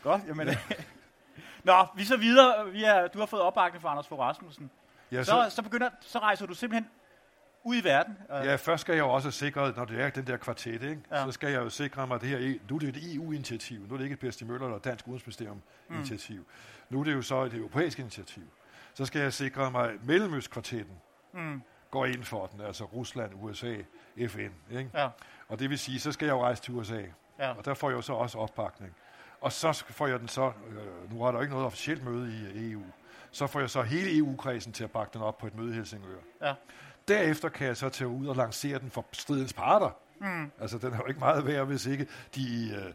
Godt, 0.02 0.22
jamen. 0.28 0.48
Nå, 1.64 1.86
vi 1.96 2.04
så 2.04 2.16
videre. 2.16 2.70
Vi 2.70 2.84
er, 2.84 3.06
du 3.06 3.18
har 3.18 3.26
fået 3.26 3.42
opbakning 3.42 3.82
fra 3.82 3.90
Anders 3.90 4.08
Fogh 4.08 4.20
Rasmussen. 4.20 4.70
Ja, 5.12 5.24
Så, 5.24 5.46
så, 5.50 5.62
begynder, 5.62 5.90
så 6.00 6.18
rejser 6.18 6.46
du 6.46 6.54
simpelthen 6.54 6.90
ud 7.66 7.76
i 7.76 7.84
verden. 7.84 8.18
Øh, 8.40 8.46
Ja, 8.46 8.56
først 8.56 8.80
skal 8.80 8.92
jeg 8.94 9.00
jo 9.02 9.08
også 9.10 9.30
sikre, 9.30 9.72
når 9.76 9.84
det 9.84 10.00
er 10.00 10.10
den 10.10 10.26
der 10.26 10.36
kvartet, 10.36 10.82
ikke? 10.82 10.98
Ja. 11.10 11.24
Så 11.24 11.32
skal 11.32 11.50
jeg 11.52 11.62
jo 11.62 11.68
sikre 11.70 12.06
mig, 12.06 12.14
at 12.14 12.20
det 12.20 12.28
her, 12.28 12.38
E- 12.38 12.60
nu 12.68 12.74
er 12.76 12.78
det 12.80 12.88
et 12.96 13.14
EU-initiativ, 13.14 13.80
nu 13.88 13.94
er 13.94 13.96
det 13.98 14.04
ikke 14.04 14.14
et 14.14 14.18
Per 14.20 14.30
Stig 14.30 14.46
Møller 14.46 14.66
eller 14.66 14.78
Dansk 14.78 15.06
Udenrigsministerium-initiativ. 15.08 16.38
Mm. 16.40 16.46
Nu 16.90 17.00
er 17.00 17.04
det 17.04 17.12
jo 17.14 17.22
så 17.22 17.42
et 17.42 17.54
europæisk 17.54 17.98
initiativ. 17.98 18.42
Så 18.94 19.04
skal 19.04 19.20
jeg 19.20 19.32
sikre 19.32 19.70
mig, 19.70 19.90
at 19.90 20.04
Mellemøstkvartetten 20.06 20.94
mm. 21.34 21.62
går 21.90 22.06
ind 22.06 22.24
for 22.24 22.46
den, 22.46 22.60
altså 22.60 22.84
Rusland, 22.84 23.30
USA, 23.34 23.74
FN. 24.28 24.40
Ikke? 24.70 24.90
Ja. 24.94 25.08
Og 25.48 25.58
det 25.58 25.70
vil 25.70 25.78
sige, 25.78 26.00
så 26.00 26.12
skal 26.12 26.26
jeg 26.26 26.32
jo 26.32 26.42
rejse 26.42 26.62
til 26.62 26.74
USA, 26.74 27.02
Ja. 27.38 27.50
og 27.52 27.64
der 27.64 27.74
får 27.74 27.90
jeg 27.90 27.96
jo 27.96 28.02
så 28.02 28.12
også 28.12 28.38
opbakning. 28.38 28.94
Og 29.40 29.52
så 29.52 29.84
får 29.90 30.06
jeg 30.06 30.20
den 30.20 30.28
så, 30.28 30.52
øh, 30.70 31.12
nu 31.12 31.22
har 31.22 31.30
der 31.30 31.38
jo 31.38 31.42
ikke 31.42 31.50
noget 31.52 31.66
officielt 31.66 32.04
møde 32.04 32.50
i 32.54 32.70
EU, 32.72 32.82
så 33.30 33.46
får 33.46 33.60
jeg 33.60 33.70
så 33.70 33.82
hele 33.82 34.18
EU-kredsen 34.18 34.72
til 34.72 34.84
at 34.84 34.90
bakke 34.90 35.12
den 35.14 35.22
op 35.22 35.38
på 35.38 35.46
et 35.46 35.54
møde 35.54 35.70
i 35.70 35.74
Helsingør. 35.74 36.18
Ja. 36.42 36.54
Derefter 37.08 37.48
kan 37.48 37.66
jeg 37.66 37.76
så 37.76 37.88
tage 37.88 38.08
ud 38.08 38.26
og 38.26 38.36
lancere 38.36 38.78
den 38.78 38.90
for 38.90 39.04
stridens 39.12 39.52
parter. 39.52 39.90
Mm. 40.20 40.50
Altså, 40.60 40.78
den 40.78 40.92
er 40.92 40.96
jo 40.96 41.06
ikke 41.06 41.20
meget 41.20 41.46
værd, 41.46 41.66
hvis 41.66 41.86
ikke 41.86 42.06
de 42.34 42.70
øh, 42.76 42.92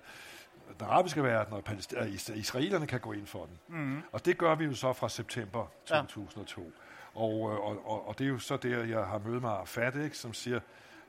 den 0.80 0.88
arabiske 0.88 1.24
verden 1.24 1.54
og 1.54 1.64
øh, 1.98 2.14
is- 2.14 2.30
israelerne 2.30 2.88
kan 2.88 3.00
gå 3.00 3.12
ind 3.12 3.28
for 3.28 3.46
den. 3.46 3.78
Mm. 3.80 4.02
Og 4.12 4.26
det 4.26 4.38
gør 4.38 4.56
vi 4.56 4.66
jo 4.66 4.74
så 4.76 4.94
fra 4.94 5.10
september 5.10 5.66
Ja. 5.90 5.96
2002. 6.02 6.72
Og, 7.14 7.52
øh, 7.54 7.60
og, 7.60 7.82
og, 7.92 8.08
og 8.08 8.20
det 8.20 8.26
er 8.26 8.30
jo 8.30 8.40
så 8.40 8.58
der, 8.58 8.84
jeg 8.84 9.04
har 9.06 9.22
mødt 9.26 9.42
mig 9.42 9.52
Arafat, 9.52 9.96
ikke, 9.96 10.18
som 10.18 10.34
siger, 10.34 10.60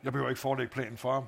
jeg 0.02 0.12
behøver 0.12 0.28
ikke 0.30 0.40
forelægge 0.40 0.72
planen 0.72 0.96
for 0.98 1.12
ham. 1.12 1.24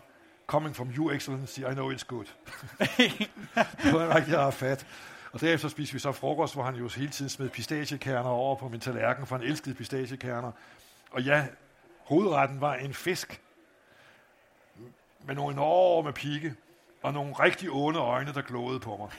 Coming 0.47 0.77
from 0.77 0.89
you, 0.97 1.11
excellency, 1.11 1.61
I 1.61 1.63
know 1.73 1.93
it's 1.93 2.05
good. 2.07 2.25
det 3.83 3.93
var 3.93 4.05
en 4.07 4.15
rigtig 4.15 4.35
Arafat. 4.37 4.87
Og 5.33 5.41
derefter 5.41 5.69
spiste 5.69 5.93
vi 5.93 5.99
så 5.99 6.13
frokost, 6.13 6.55
hvor 6.55 6.63
han 6.63 6.75
jo 6.75 6.89
hele 6.97 7.11
tiden 7.11 7.29
smed 7.29 7.49
pistachekerner 7.51 8.31
over 8.31 8.57
på 8.57 8.69
min 8.69 8.81
tallerken, 8.81 9.27
for 9.27 9.37
han 9.37 9.47
elskede 9.47 9.75
pistachekerner. 9.75 10.53
Og 11.11 11.23
ja, 11.23 11.47
hovedretten 12.05 12.61
var 12.61 12.75
en 12.75 12.95
fisk 12.95 13.41
med 15.27 15.35
nogle 15.35 15.53
enorme 15.53 16.13
pigge 16.13 16.55
og 17.03 17.13
nogle 17.13 17.33
rigtig 17.35 17.71
onde 17.71 17.99
øjne, 17.99 18.33
der 18.35 18.43
glåede 18.43 18.81
på 18.81 18.97
mig. 18.97 19.11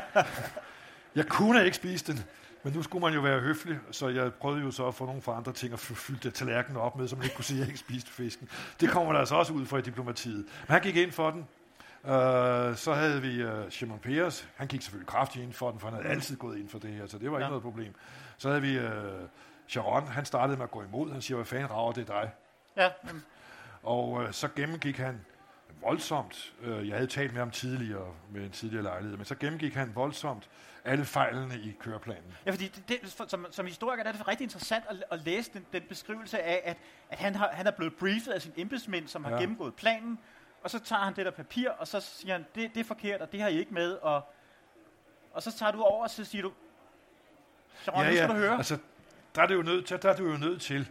jeg 1.16 1.26
kunne 1.26 1.64
ikke 1.64 1.76
spise 1.76 2.12
den, 2.12 2.24
men 2.62 2.72
nu 2.72 2.82
skulle 2.82 3.02
man 3.04 3.14
jo 3.14 3.20
være 3.20 3.40
høflig, 3.40 3.78
så 3.90 4.08
jeg 4.08 4.34
prøvede 4.34 4.62
jo 4.62 4.70
så 4.70 4.86
at 4.86 4.94
få 4.94 5.06
nogle 5.06 5.22
for 5.22 5.32
andre 5.32 5.52
ting 5.52 5.72
og 5.72 5.78
fy- 5.78 5.92
fylde 5.92 6.30
tallerkenen 6.30 6.76
op 6.80 6.96
med, 6.96 7.08
så 7.08 7.16
man 7.16 7.24
ikke 7.24 7.36
kunne 7.36 7.44
sige, 7.44 7.56
at 7.56 7.60
jeg 7.60 7.68
ikke 7.68 7.80
spiste 7.80 8.10
fisken. 8.10 8.48
Det 8.80 8.90
kommer 8.90 9.12
der 9.12 9.20
altså 9.20 9.34
også 9.34 9.52
ud 9.52 9.66
fra 9.66 9.78
i 9.78 9.82
diplomatiet. 9.82 10.36
Men 10.36 10.72
han 10.72 10.82
gik 10.82 10.96
ind 10.96 11.12
for 11.12 11.30
den. 11.30 11.46
Uh, 12.04 12.10
så 12.76 12.92
havde 12.94 13.22
vi 13.22 13.44
uh, 13.44 13.50
Shimon 13.70 13.98
Peres. 13.98 14.48
Han 14.56 14.66
gik 14.68 14.82
selvfølgelig 14.82 15.08
kraftigt 15.08 15.44
ind 15.44 15.52
for 15.52 15.70
den, 15.70 15.80
for 15.80 15.86
han 15.90 15.96
havde 15.96 16.08
altid 16.14 16.36
gået 16.36 16.58
ind 16.58 16.68
for 16.68 16.78
det 16.78 16.90
her, 16.90 17.06
så 17.06 17.18
det 17.18 17.30
var 17.30 17.36
ikke 17.38 17.44
Ja. 17.44 17.48
noget 17.48 17.62
problem. 17.62 17.94
Så 18.38 18.48
havde 18.48 18.62
vi 18.62 18.78
uh, 18.78 18.84
Sharon. 19.70 20.06
Han 20.08 20.24
startede 20.24 20.56
med 20.56 20.64
at 20.64 20.70
gå 20.70 20.82
imod. 20.82 21.12
Han 21.12 21.22
siger, 21.22 21.36
hvad 21.36 21.46
fanden 21.46 21.70
rager 21.70 21.92
det 21.92 22.08
dig? 22.08 22.30
ja, 22.76 22.88
Og 23.82 24.22
øh, 24.22 24.32
så 24.32 24.48
gennemgik 24.56 24.96
han 24.96 25.20
voldsomt, 25.82 26.52
øh, 26.62 26.88
jeg 26.88 26.96
havde 26.96 27.06
talt 27.10 27.32
med 27.32 27.38
ham 27.40 27.50
tidligere, 27.50 28.14
med 28.30 28.44
en 28.44 28.50
tidligere 28.50 28.82
lejlighed, 28.82 29.16
men 29.16 29.24
så 29.26 29.34
gennemgik 29.34 29.74
han 29.74 29.94
voldsomt 29.94 30.48
alle 30.84 31.04
fejlene 31.04 31.54
i 31.58 31.76
køreplanen. 31.80 32.34
Ja, 32.46 32.50
fordi 32.50 32.68
det, 32.68 32.88
det, 32.88 33.12
for- 33.12 33.24
som, 33.28 33.46
som 33.50 33.66
historiker 33.66 34.04
er 34.04 34.12
det 34.12 34.28
rigtig 34.28 34.44
interessant 34.44 34.84
at, 34.88 35.04
at 35.10 35.20
læse 35.20 35.50
den, 35.52 35.66
den 35.72 35.82
beskrivelse 35.88 36.42
af, 36.42 36.60
at, 36.64 36.76
at 37.10 37.18
han, 37.18 37.34
har, 37.34 37.48
han 37.52 37.66
er 37.66 37.70
blevet 37.70 37.94
briefet 37.94 38.32
af 38.32 38.42
sine 38.42 38.54
embedsmænd, 38.56 39.08
som 39.08 39.24
har 39.24 39.30
Ja. 39.32 39.38
gennemgået 39.40 39.74
planen, 39.74 40.18
og 40.62 40.70
så 40.70 40.78
tager 40.78 41.02
han 41.02 41.16
det 41.16 41.24
der 41.26 41.30
papir, 41.32 41.70
og 41.70 41.88
så 41.88 42.00
siger 42.00 42.32
han, 42.34 42.46
det, 42.54 42.74
det 42.74 42.80
er 42.80 42.84
forkert, 42.84 43.20
og 43.20 43.32
det 43.32 43.40
har 43.40 43.48
I 43.48 43.58
ikke 43.58 43.74
med, 43.74 43.92
og, 43.92 44.22
og 45.32 45.42
så 45.42 45.52
tager 45.58 45.72
du 45.72 45.82
over, 45.82 46.02
og 46.02 46.10
så 46.10 46.24
siger 46.24 46.42
du, 46.42 46.52
Sharon, 47.82 48.04
ja, 48.04 48.10
nu 48.10 48.16
skal 48.16 48.28
du 48.28 48.34
høre. 48.34 48.56
altså, 48.56 48.78
der 49.34 49.42
er, 49.42 49.46
det 49.46 49.54
jo 49.54 49.62
nødt 49.62 49.86
til, 49.86 50.02
der 50.02 50.10
er 50.12 50.16
du 50.16 50.30
jo 50.30 50.36
nødt 50.36 50.62
til 50.62 50.88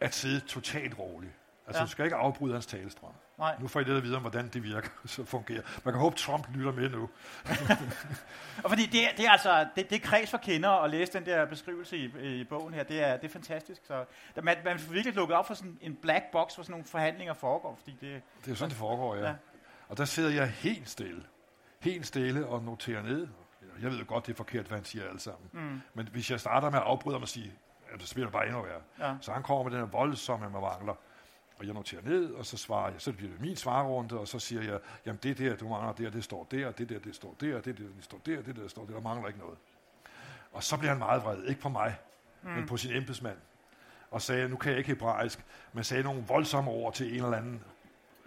at 0.00 0.14
sidde 0.14 0.40
totalt 0.40 0.98
roligt. 0.98 1.32
Altså, 1.66 1.80
Ja. 1.82 1.84
du 1.86 1.90
skal 1.90 2.04
ikke 2.04 2.16
afbryde 2.16 2.52
hans 2.52 2.66
talestrøm. 2.66 3.12
Nej. 3.38 3.56
Nu 3.60 3.68
får 3.68 3.80
I 3.80 3.84
lidt 3.84 3.96
at 3.96 4.02
vide 4.02 4.16
om, 4.16 4.20
hvordan 4.22 4.48
det 4.48 4.62
virker, 4.62 4.88
så 5.06 5.24
fungerer. 5.24 5.62
Man 5.84 5.94
kan 5.94 6.00
håbe, 6.00 6.16
Trump 6.16 6.46
lytter 6.54 6.72
med 6.72 6.90
nu. 6.90 7.02
Og 8.64 8.70
fordi 8.70 8.86
det, 8.86 9.00
det 9.16 9.26
er 9.26 9.30
altså, 9.30 9.66
det, 9.76 9.90
det 9.90 10.02
kreds 10.02 10.30
for 10.30 10.38
kender 10.38 10.70
at 10.70 10.90
læse 10.90 11.12
den 11.12 11.26
der 11.26 11.44
beskrivelse 11.44 11.96
i, 11.96 12.40
i 12.40 12.44
bogen 12.44 12.74
her, 12.74 12.82
det 12.82 13.02
er, 13.02 13.16
det 13.16 13.24
er 13.28 13.32
fantastisk. 13.32 13.80
Så, 13.86 14.04
der- 14.34 14.42
man, 14.42 14.56
man 14.64 14.78
får 14.78 14.92
virkelig 14.92 15.14
lukket 15.14 15.36
op 15.36 15.46
for 15.46 15.54
sådan 15.54 15.78
en 15.80 15.94
black 16.02 16.24
box, 16.32 16.54
hvor 16.54 16.64
sådan 16.64 16.70
nogle 16.72 16.84
forhandlinger 16.86 17.34
foregår, 17.34 17.76
fordi 17.78 17.90
det, 18.00 18.00
Det 18.40 18.46
er 18.46 18.50
jo 18.50 18.54
sådan, 18.54 18.70
det 18.70 18.78
foregår, 18.78 19.16
ja. 19.16 19.26
Ja. 19.28 19.34
Og 19.88 19.96
der 19.96 20.04
sidder 20.04 20.30
jeg 20.30 20.48
helt 20.50 20.88
stille. 20.90 21.22
Helt 21.80 22.06
stille 22.06 22.46
og 22.46 22.62
noterer 22.62 23.02
ned. 23.02 23.28
Jeg 23.82 23.90
ved 23.90 23.98
jo 23.98 24.04
godt, 24.08 24.26
det 24.26 24.32
er 24.32 24.36
forkert, 24.36 24.66
hvad 24.66 24.78
han 24.78 24.84
siger 24.84 25.04
alle 25.08 25.20
sammen. 25.20 25.50
Mm. 25.52 25.80
Men 25.94 26.08
hvis 26.12 26.30
jeg 26.30 26.40
starter 26.40 26.70
med 26.70 26.78
at 26.78 26.84
afbryde 26.84 27.14
ham 27.14 27.22
og 27.22 27.28
sige, 27.28 27.52
at 27.92 28.00
det 28.00 28.32
bare 28.32 28.46
endnu 28.46 28.62
værre. 28.62 28.80
Ja. 28.98 29.16
Så 29.20 29.32
han 29.32 29.42
kommer 29.42 29.64
med 29.64 29.72
den 29.72 29.80
her 29.80 29.86
voldsomme 29.86 30.50
mangler. 30.50 30.94
Og 31.58 31.66
jeg 31.66 31.74
noterer 31.74 32.02
ned, 32.02 32.32
og 32.32 32.46
så 32.46 32.56
svarer 32.56 32.90
jeg. 32.90 33.00
Så 33.00 33.12
bliver 33.12 33.30
det 33.32 33.40
min 33.40 33.56
svarrunde, 33.56 34.18
og 34.18 34.28
så 34.28 34.38
siger 34.38 34.62
jeg, 34.62 34.78
jamen 35.06 35.18
det 35.22 35.38
der, 35.38 35.56
du 35.56 35.68
mangler 35.68 35.92
der, 35.92 36.10
det 36.10 36.24
står 36.24 36.46
der, 36.50 36.70
det 36.70 36.88
der, 36.88 36.98
det 36.98 37.14
står 37.14 37.36
der, 37.40 37.60
det 37.60 37.78
der, 37.78 37.84
det 37.96 38.04
står 38.04 38.18
der, 38.26 38.42
det 38.42 38.56
der, 38.56 38.62
det 38.62 38.70
står 38.70 38.84
der, 38.86 38.94
der 38.94 39.00
mangler 39.00 39.28
ikke 39.28 39.40
noget. 39.40 39.58
Og 40.52 40.64
så 40.64 40.76
bliver 40.76 40.90
han 40.90 40.98
meget 40.98 41.22
vred, 41.22 41.44
ikke 41.44 41.60
på 41.60 41.68
mig, 41.68 41.96
mm. 42.42 42.50
men 42.50 42.66
på 42.66 42.76
sin 42.76 42.92
embedsmand. 42.92 43.36
Og 44.10 44.22
sagde, 44.22 44.48
nu 44.48 44.56
kan 44.56 44.70
jeg 44.70 44.78
ikke 44.78 44.88
hebraisk, 44.88 45.44
men 45.72 45.84
sagde 45.84 46.02
nogle 46.02 46.24
voldsomme 46.28 46.70
ord 46.70 46.94
til 46.94 47.08
en 47.18 47.24
eller 47.24 47.36
anden 47.36 47.64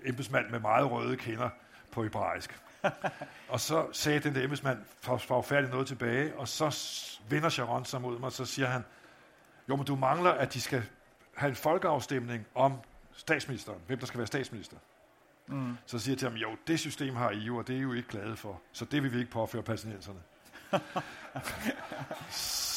embedsmand 0.05 0.49
med 0.49 0.59
meget 0.59 0.91
røde 0.91 1.17
kinder 1.17 1.49
på 1.91 2.03
hebraisk. 2.03 2.61
og 3.49 3.59
så 3.59 3.87
sagde 3.91 4.19
den 4.19 4.35
der 4.35 4.43
embedsmand, 4.43 4.79
for, 5.01 5.17
for 5.17 5.41
færdig 5.41 5.69
noget 5.69 5.87
tilbage, 5.87 6.35
og 6.35 6.47
så 6.47 6.77
vender 7.29 7.49
Sharon 7.49 7.85
sig 7.85 8.01
mod 8.01 8.19
mig, 8.19 8.25
og 8.25 8.31
så 8.31 8.45
siger 8.45 8.67
han, 8.67 8.83
jo, 9.69 9.75
men 9.75 9.85
du 9.85 9.95
mangler, 9.95 10.31
at 10.31 10.53
de 10.53 10.61
skal 10.61 10.83
have 11.35 11.49
en 11.49 11.55
folkeafstemning 11.55 12.47
om 12.55 12.73
statsministeren, 13.13 13.79
hvem 13.87 13.99
der 13.99 14.05
skal 14.05 14.17
være 14.17 14.27
statsminister. 14.27 14.77
Mm. 15.47 15.77
Så 15.85 15.99
siger 15.99 16.13
jeg 16.13 16.19
til 16.19 16.29
ham, 16.29 16.37
jo, 16.37 16.49
det 16.67 16.79
system 16.79 17.15
har 17.15 17.31
I 17.31 17.37
jo, 17.37 17.57
og 17.57 17.67
det 17.67 17.73
er 17.75 17.79
I 17.79 17.81
jo 17.81 17.93
ikke 17.93 18.09
glade 18.09 18.35
for, 18.35 18.61
så 18.71 18.85
det 18.85 19.03
vil 19.03 19.13
vi 19.13 19.19
ikke 19.19 19.31
påføre 19.31 19.63
palæstinenserne. 19.63 20.19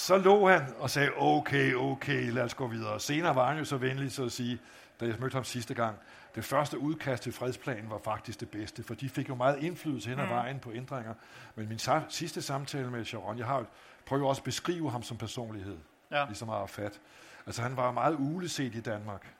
så 0.06 0.18
lå 0.18 0.48
han 0.48 0.62
og 0.78 0.90
sagde, 0.90 1.10
okay, 1.16 1.74
okay, 1.74 2.32
lad 2.32 2.42
os 2.42 2.54
gå 2.54 2.66
videre. 2.66 3.00
Senere 3.00 3.34
var 3.34 3.48
han 3.48 3.58
jo 3.58 3.64
så 3.64 3.76
venlig 3.76 4.12
så 4.12 4.24
at 4.24 4.32
sige, 4.32 4.58
da 5.00 5.06
jeg 5.06 5.14
mødte 5.20 5.34
ham 5.34 5.44
sidste 5.44 5.74
gang, 5.74 5.96
det 6.34 6.44
første 6.44 6.78
udkast 6.78 7.22
til 7.22 7.32
fredsplanen 7.32 7.90
var 7.90 8.00
faktisk 8.04 8.40
det 8.40 8.50
bedste, 8.50 8.82
for 8.82 8.94
de 8.94 9.08
fik 9.08 9.28
jo 9.28 9.34
meget 9.34 9.62
indflydelse 9.62 10.08
hen 10.08 10.18
ad 10.18 10.24
mm. 10.24 10.30
vejen 10.30 10.58
på 10.58 10.72
ændringer. 10.72 11.14
Men 11.54 11.68
min 11.68 11.78
sa- 11.78 12.08
sidste 12.08 12.42
samtale 12.42 12.90
med 12.90 13.04
Sharon, 13.04 13.38
jeg 13.38 13.46
har 13.46 13.66
prøvet 14.06 14.24
også 14.24 14.40
at 14.40 14.44
beskrive 14.44 14.90
ham 14.90 15.02
som 15.02 15.16
personlighed, 15.16 15.78
ja. 16.14 16.24
ligesom 16.24 16.50
Arafat. 16.50 17.00
Altså 17.46 17.62
han 17.62 17.76
var 17.76 17.90
meget 17.90 18.16
uleset 18.18 18.74
i 18.74 18.80
Danmark. 18.80 19.34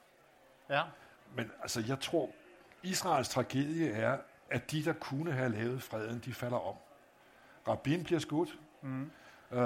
Ja. 0.71 0.83
Men 1.37 1.51
altså 1.63 1.83
jeg 1.89 2.01
tror, 2.01 2.31
Israels 2.83 3.29
tragedie 3.29 3.93
er, 3.93 4.19
at 4.51 4.71
de, 4.71 4.85
der 4.85 4.93
kunne 4.93 5.33
have 5.33 5.49
lavet 5.49 5.83
freden, 5.83 6.23
de 6.25 6.35
falder 6.35 6.69
om. 6.69 6.75
Rabin 7.69 8.05
bliver 8.05 8.21
skudt. 8.21 8.59
Mm. 8.83 9.11
Uh, 9.51 9.59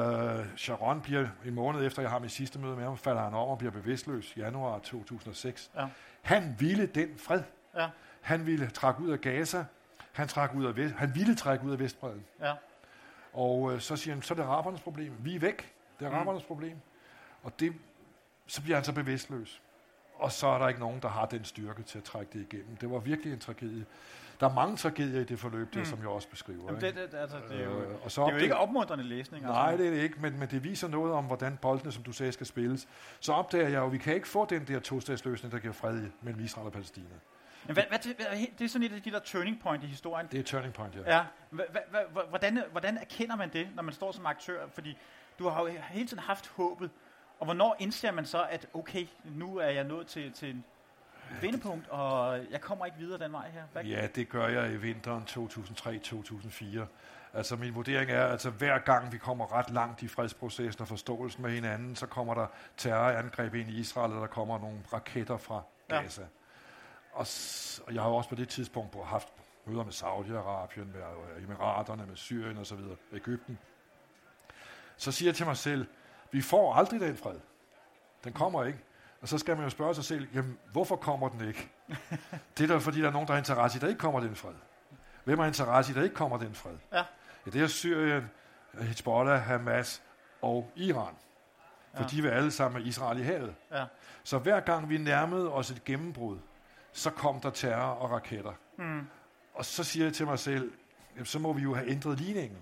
Sharon 0.57 1.01
bliver 1.01 1.29
en 1.45 1.55
måned 1.55 1.87
efter, 1.87 2.03
jeg 2.03 2.11
har 2.11 2.19
mit 2.19 2.31
sidste 2.31 2.59
møde 2.59 2.77
med 2.77 2.85
ham, 2.85 2.97
falder 2.97 3.23
han 3.23 3.35
om 3.35 3.49
og 3.49 3.59
bliver 3.59 3.71
bevidstløs 3.71 4.37
i 4.37 4.41
januar 4.41 4.79
2006. 4.79 5.71
Ja. 5.77 5.87
Han 6.23 6.57
ville 6.59 6.87
den 6.87 7.19
fred. 7.19 7.43
Ja. 7.77 7.89
Han 8.21 8.47
ville 8.47 8.71
trække 8.71 9.01
ud 9.01 9.11
af 9.11 9.21
Gaza. 9.21 9.65
Han, 10.13 10.29
træk 10.29 10.55
ud 10.55 10.65
af 10.65 10.77
vest, 10.77 10.95
han 10.95 11.15
ville 11.15 11.35
trække 11.35 11.65
ud 11.65 11.73
af 11.73 11.79
Vestbredden. 11.79 12.25
Ja. 12.41 12.55
Og 13.33 13.61
uh, 13.61 13.79
så 13.79 13.97
siger 13.97 14.15
han, 14.15 14.23
så 14.23 14.35
er 14.35 14.37
det 14.37 14.43
arabernes 14.43 14.81
problem. 14.81 15.13
Vi 15.19 15.37
er 15.37 15.41
væk. 15.41 15.75
Det 15.99 16.07
er 16.07 16.11
mm. 16.11 16.17
arabernes 16.17 16.43
problem. 16.43 16.77
Og 17.43 17.61
det, 17.61 17.73
så 18.47 18.63
bliver 18.63 18.77
han 18.77 18.85
så 18.85 18.93
bevidstløs. 18.93 19.63
Og 20.15 20.33
så 20.33 20.47
er 20.47 20.59
der 20.59 20.69
ikke 20.69 20.81
nogen, 20.81 21.03
der 21.03 21.09
har 21.09 21.27
den 21.27 21.45
styrke 21.45 21.83
til 21.83 21.99
at 21.99 22.05
trække 22.05 22.39
det 22.39 22.47
igennem. 22.53 22.77
Det 22.77 22.91
var 22.91 22.99
virkelig 22.99 23.33
en 23.33 23.39
tragedie. 23.39 23.87
Der 24.41 24.49
er 24.49 24.55
mange 24.55 24.77
tragedier 24.77 25.21
i 25.21 25.25
det 25.25 25.39
forløb, 25.39 25.75
der, 25.75 25.79
mm. 25.79 25.85
som 25.85 25.99
jeg 25.99 26.09
også 26.09 26.29
beskriver. 26.29 26.65
Jamen, 26.67 26.81
det, 26.81 26.95
det, 26.95 27.15
altså, 27.15 27.37
det, 27.49 27.61
er 27.61 27.65
jo, 27.65 27.81
øh, 27.81 28.05
og 28.05 28.11
så 28.11 28.25
det 28.25 28.29
er 28.29 28.35
jo 28.35 28.43
ikke 28.43 28.57
opmuntrende 28.57 29.05
læsning. 29.05 29.45
Altså. 29.45 29.53
Nej, 29.53 29.77
det 29.77 29.87
er 29.87 29.91
det 29.91 30.03
ikke, 30.03 30.21
men, 30.21 30.39
men 30.39 30.49
det 30.49 30.65
viser 30.65 30.89
noget 30.89 31.13
om, 31.13 31.25
hvordan 31.25 31.57
boldene, 31.57 31.93
som 31.93 32.03
du 32.03 32.13
sagde, 32.13 32.33
skal 32.33 32.47
spilles. 32.47 32.89
Så 33.21 33.33
opdager 33.33 33.69
jeg 33.69 33.79
jo, 33.79 33.87
at 33.87 33.93
vi 33.93 33.99
kan 33.99 34.15
ikke 34.15 34.29
få 34.29 34.45
den 34.45 34.65
der 34.65 34.81
to-statsløsning, 34.81 35.53
der 35.53 35.59
giver 35.59 35.73
fred 35.73 36.07
mellem 36.23 36.45
Israel 36.45 36.67
og 36.67 36.73
Palæstina. 36.73 37.07
Men 37.67 37.75
hvad, 37.75 37.85
hvad, 37.89 37.99
det 38.59 38.65
er 38.65 38.69
sådan 38.69 38.87
et 38.87 38.93
af 38.93 39.03
de 39.03 39.11
der 39.11 39.19
turning 39.19 39.61
point 39.61 39.85
i 39.85 39.87
historien. 39.87 40.27
Det 40.33 40.41
er 40.41 40.45
turning 40.45 40.75
point, 40.75 40.95
ja. 40.95 41.17
ja. 41.17 41.25
Hvordan, 42.29 42.63
hvordan 42.71 42.99
erkender 42.99 43.37
man 43.37 43.53
det, 43.53 43.69
når 43.75 43.83
man 43.83 43.95
står 43.95 44.13
som 44.13 44.27
aktør? 44.27 44.67
Fordi 44.73 44.99
du 45.39 45.49
har 45.49 45.61
jo 45.61 45.69
hele 45.91 46.07
tiden 46.07 46.23
haft 46.23 46.49
håbet, 46.49 46.91
og 47.39 47.45
hvornår 47.45 47.77
indser 47.79 48.13
man 48.13 48.27
så, 48.27 48.47
at 48.51 48.67
okay, 48.75 49.07
nu 49.25 49.57
er 49.57 49.69
jeg 49.69 49.85
nået 49.85 50.07
til, 50.07 50.33
til 50.33 50.51
en 50.51 50.65
vendepunkt, 51.41 51.89
og 51.89 52.41
jeg 52.51 52.61
kommer 52.61 52.87
ikke 52.87 52.99
videre 52.99 53.19
den 53.19 53.33
vej 53.33 53.51
her? 53.51 53.63
Hvad? 53.73 53.85
Ja, 53.85 54.07
det 54.15 54.29
gør 54.29 54.49
jeg 54.49 54.73
i 54.73 54.77
vinteren 54.77 55.23
2003-2004. 55.31 56.81
Altså 57.33 57.57
min 57.57 57.75
vurdering 57.75 58.11
er, 58.11 58.25
at 58.25 58.33
altså, 58.33 58.51
hver 58.51 58.79
gang 58.79 59.13
vi 59.13 59.19
kommer 59.19 59.53
ret 59.53 59.71
langt 59.71 60.03
i 60.03 60.09
fredsprocessen 60.09 60.83
og 60.83 60.89
forståelsen 60.89 61.43
med 61.43 61.51
hinanden, 61.51 61.97
så 61.97 62.07
kommer 62.07 62.35
der 62.35 62.47
terrorangreb 62.77 63.55
ind 63.55 63.71
i 63.71 63.81
Israel, 63.81 64.13
og 64.13 64.21
der 64.21 64.27
kommer 64.27 64.59
nogle 64.59 64.79
raketter 64.93 65.37
fra 65.37 65.63
Gaza. 65.89 66.23
Ja. 66.23 66.27
Og, 67.13 67.27
og 67.87 67.95
jeg 67.95 68.03
har 68.03 68.11
også 68.11 68.29
på 68.29 68.37
det 68.37 68.49
tidspunkt 68.49 68.97
haft 69.05 69.29
møder 69.65 69.85
med 69.85 69.93
Saudi-Arabien, 69.93 70.85
med 70.85 71.43
Emiraterne, 71.45 72.07
med 72.07 72.17
Syrien 72.17 72.59
osv., 72.59 72.79
Ægypten. 73.13 73.59
Så 74.97 75.13
siger 75.13 75.29
jeg 75.29 75.37
til 75.37 75.47
mig 75.47 75.57
selv, 75.57 75.87
vi 76.31 76.41
får 76.41 76.75
aldrig 76.75 77.01
den 77.01 77.17
fred. 77.17 77.41
Den 78.25 78.33
kommer 78.33 78.65
ikke. 78.65 78.79
Og 79.21 79.29
så 79.29 79.39
skal 79.39 79.57
man 79.57 79.65
jo 79.65 79.71
spørge 79.71 79.95
sig 79.95 80.05
selv, 80.05 80.29
jamen, 80.35 80.59
hvorfor 80.73 80.97
kommer 80.97 81.29
den 81.29 81.49
ikke? 81.49 81.71
det 82.59 82.65
er 82.65 82.67
da 82.67 82.77
fordi, 82.77 83.01
der 83.01 83.09
er 83.09 83.13
nogen, 83.13 83.29
der 83.29 83.33
har 83.33 83.39
interesse 83.39 83.79
i, 83.79 83.81
der 83.81 83.89
ikke 83.89 83.99
kommer 83.99 84.21
den 84.21 84.37
fred. 84.37 84.55
Hvem 85.25 85.39
har 85.39 85.47
interesse 85.47 85.93
i, 85.93 85.95
der 85.95 86.03
ikke 86.03 86.15
kommer 86.15 86.39
den 86.39 86.55
fred? 86.55 86.77
Ja. 86.93 87.05
ja 87.47 87.51
det 87.51 87.63
er 87.63 87.67
Syrien, 87.67 88.31
Hezbollah, 88.81 89.43
Hamas 89.43 90.03
og 90.43 90.73
Iran. 90.77 91.15
For 91.95 92.03
ja. 92.03 92.09
de 92.09 92.23
vil 92.23 92.29
alle 92.29 92.51
sammen 92.51 92.81
med 92.81 92.89
Israel 92.89 93.19
i 93.21 93.23
havet. 93.23 93.55
Ja. 93.73 93.85
Så 94.25 94.39
hver 94.39 94.61
gang 94.61 94.89
vi 94.89 94.99
nærmede 94.99 95.53
os 95.53 95.71
et 95.71 95.85
gennembrud, 95.85 96.39
så 96.93 97.11
kom 97.11 97.41
der 97.41 97.51
terror 97.51 97.91
og 97.91 98.11
raketter. 98.11 98.53
Mm. 98.77 99.07
Og 99.55 99.65
så 99.65 99.85
siger 99.85 100.07
jeg 100.07 100.15
til 100.15 100.27
mig 100.27 100.39
selv, 100.39 100.73
jamen, 101.15 101.27
så 101.27 101.39
må 101.39 101.53
vi 101.53 101.63
jo 101.63 101.75
have 101.75 101.89
ændret 101.89 102.21
ligningen. 102.21 102.59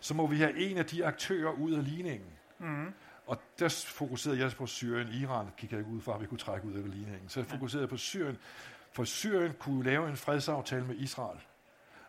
Så 0.00 0.14
må 0.14 0.26
vi 0.26 0.36
have 0.36 0.58
en 0.58 0.78
af 0.78 0.86
de 0.86 1.06
aktører 1.06 1.52
ud 1.52 1.72
af 1.72 1.84
ligningen. 1.84 2.30
Mm. 2.60 2.94
Og 3.26 3.38
der 3.58 3.84
fokuserede 3.88 4.40
jeg 4.40 4.50
på 4.50 4.66
Syrien. 4.66 5.08
Iran 5.08 5.46
gik 5.56 5.72
jeg 5.72 5.78
ikke 5.78 5.90
ud 5.90 6.00
fra, 6.00 6.14
at 6.14 6.20
vi 6.20 6.26
kunne 6.26 6.38
trække 6.38 6.66
ud 6.66 6.72
af 6.72 6.90
ligningen. 6.90 7.28
Så 7.28 7.40
jeg 7.40 7.46
fokuserede 7.46 7.88
på 7.88 7.96
Syrien. 7.96 8.38
For 8.92 9.04
Syrien 9.04 9.52
kunne 9.58 9.84
lave 9.84 10.08
en 10.08 10.16
fredsaftale 10.16 10.84
med 10.84 10.94
Israel. 10.94 11.38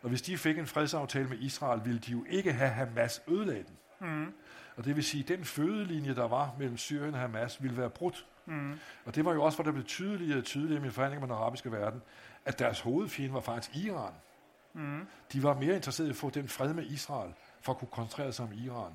Og 0.01 0.09
hvis 0.09 0.21
de 0.21 0.37
fik 0.37 0.57
en 0.57 0.67
fredsaftale 0.67 1.29
med 1.29 1.37
Israel, 1.37 1.81
ville 1.85 1.99
de 1.99 2.11
jo 2.11 2.25
ikke 2.29 2.53
have 2.53 2.69
Hamas 2.69 3.21
ødelagt 3.27 3.67
den. 3.67 3.77
Mm. 4.09 4.33
Og 4.75 4.85
det 4.85 4.95
vil 4.95 5.03
sige, 5.03 5.23
at 5.23 5.27
den 5.27 5.45
fødelinje, 5.45 6.15
der 6.15 6.27
var 6.27 6.55
mellem 6.59 6.77
Syrien 6.77 7.13
og 7.13 7.19
Hamas, 7.19 7.63
ville 7.63 7.77
være 7.77 7.89
brudt. 7.89 8.25
Mm. 8.45 8.79
Og 9.05 9.15
det 9.15 9.25
var 9.25 9.33
jo 9.33 9.43
også, 9.43 9.57
hvor 9.57 9.63
der 9.63 9.71
blev 9.71 9.85
tydeligere 9.85 10.37
og 10.37 10.43
tydeligere 10.43 10.79
i 10.79 10.81
min 10.81 10.91
forhandlinger 10.91 11.27
med 11.27 11.35
den 11.35 11.41
arabiske 11.41 11.71
verden, 11.71 12.01
at 12.45 12.59
deres 12.59 12.79
hovedfjende 12.79 13.33
var 13.33 13.41
faktisk 13.41 13.75
Iran. 13.85 14.13
Mm. 14.73 15.07
De 15.33 15.43
var 15.43 15.53
mere 15.53 15.75
interesserede 15.75 16.09
i 16.09 16.11
at 16.11 16.17
få 16.17 16.29
den 16.29 16.47
fred 16.47 16.73
med 16.73 16.83
Israel, 16.85 17.33
for 17.61 17.71
at 17.71 17.79
kunne 17.79 17.87
koncentrere 17.91 18.33
sig 18.33 18.45
om 18.45 18.53
Iran. 18.53 18.91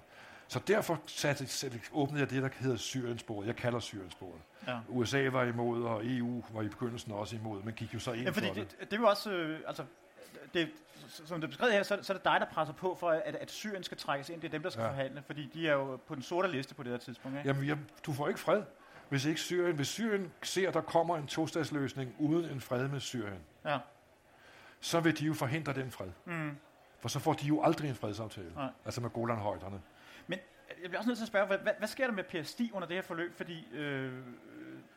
Så 0.48 0.58
derfor 0.58 1.00
satte, 1.06 1.46
satte, 1.46 1.80
åbnede 1.92 2.20
jeg 2.20 2.30
det, 2.30 2.42
der 2.42 2.48
hedder 2.58 2.76
Syriensbordet. 2.76 3.46
Jeg 3.46 3.56
kalder 3.56 3.80
Syriensbordet. 3.80 4.40
Ja. 4.66 4.78
USA 4.88 5.28
var 5.28 5.44
imod, 5.44 5.82
og 5.82 6.00
EU 6.04 6.44
var 6.50 6.62
i 6.62 6.68
begyndelsen 6.68 7.12
også 7.12 7.36
imod, 7.36 7.62
men 7.62 7.74
gik 7.74 7.94
jo 7.94 7.98
så 7.98 8.12
ind 8.12 8.22
ja, 8.22 8.30
fordi 8.30 8.46
for 8.46 8.54
det. 8.54 8.76
Det, 8.80 8.90
det 8.90 9.00
var 9.00 9.06
også, 9.06 9.30
øh, 9.30 9.60
altså, 9.66 9.84
det, 10.54 10.70
som 11.08 11.40
det 11.40 11.46
er 11.46 11.48
beskrevet 11.48 11.74
her, 11.74 11.82
så, 11.82 11.98
så 12.02 12.12
er 12.12 12.16
det 12.16 12.24
dig, 12.24 12.36
der 12.40 12.46
presser 12.46 12.74
på 12.74 12.96
for, 13.00 13.10
at, 13.10 13.34
at 13.34 13.50
Syrien 13.50 13.82
skal 13.82 13.96
trækkes 13.96 14.28
ind. 14.28 14.40
Det 14.40 14.48
er 14.48 14.52
dem, 14.52 14.62
der 14.62 14.70
skal 14.70 14.82
ja. 14.82 14.88
forhandle, 14.88 15.22
fordi 15.26 15.50
de 15.54 15.68
er 15.68 15.72
jo 15.72 15.96
på 15.96 16.14
den 16.14 16.22
sorte 16.22 16.48
liste 16.48 16.74
på 16.74 16.82
det 16.82 16.90
her 16.90 16.98
tidspunkt. 16.98 17.38
Ikke? 17.38 17.48
Jamen, 17.48 17.64
jamen, 17.64 17.86
du 18.06 18.12
får 18.12 18.28
ikke 18.28 18.40
fred, 18.40 18.62
hvis 19.08 19.24
ikke 19.24 19.40
Syrien... 19.40 19.76
Hvis 19.76 19.88
Syrien 19.88 20.32
ser, 20.42 20.68
at 20.68 20.74
der 20.74 20.80
kommer 20.80 21.16
en 21.16 21.26
tostatsløsning 21.26 22.14
uden 22.18 22.50
en 22.50 22.60
fred 22.60 22.88
med 22.88 23.00
Syrien, 23.00 23.40
ja. 23.64 23.78
så 24.80 25.00
vil 25.00 25.18
de 25.18 25.24
jo 25.24 25.34
forhindre 25.34 25.72
den 25.72 25.90
fred. 25.90 26.10
Mm. 26.24 26.56
For 27.00 27.08
så 27.08 27.18
får 27.18 27.32
de 27.32 27.46
jo 27.46 27.62
aldrig 27.62 27.88
en 27.88 27.96
fredsaftale. 27.96 28.52
Nej. 28.54 28.68
Altså 28.84 29.00
med 29.00 29.10
Golanhøjderne. 29.10 29.80
Men 30.26 30.38
jeg 30.83 30.90
bliver 30.90 30.99
også 30.99 31.09
nødt 31.09 31.18
til 31.18 31.25
at 31.25 31.28
spørge, 31.28 31.47
hvad, 31.47 31.73
hvad 31.78 31.88
sker 31.88 32.06
der 32.06 32.14
med 32.14 32.45
Stig 32.45 32.75
under 32.75 32.88
det 32.88 32.97
her 32.97 33.02
forløb? 33.02 33.37
Fordi 33.37 33.66
øh, 33.73 34.12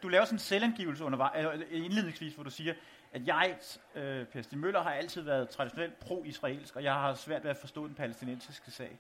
du 0.04 0.08
laver 0.08 0.26
sådan 0.26 0.36
en 0.36 0.40
selvangivelse 0.40 1.04
under, 1.04 1.32
øh, 1.36 1.62
indledningsvis, 1.72 2.34
hvor 2.34 2.44
du 2.44 2.50
siger, 2.50 2.74
at 3.14 3.28
jeg, 3.28 3.56
øh, 3.96 4.26
Stig 4.42 4.58
Møller, 4.58 4.84
har 4.84 4.92
altid 4.92 5.22
været 5.22 5.50
traditionelt 5.50 6.00
pro-israelsk, 6.00 6.76
og 6.76 6.84
jeg 6.84 6.94
har 6.94 7.14
svært 7.14 7.44
ved 7.44 7.52
at 7.52 7.58
forstå 7.58 7.88
den 7.88 7.96
palæstinensiske 7.96 8.72
sag. 8.72 9.00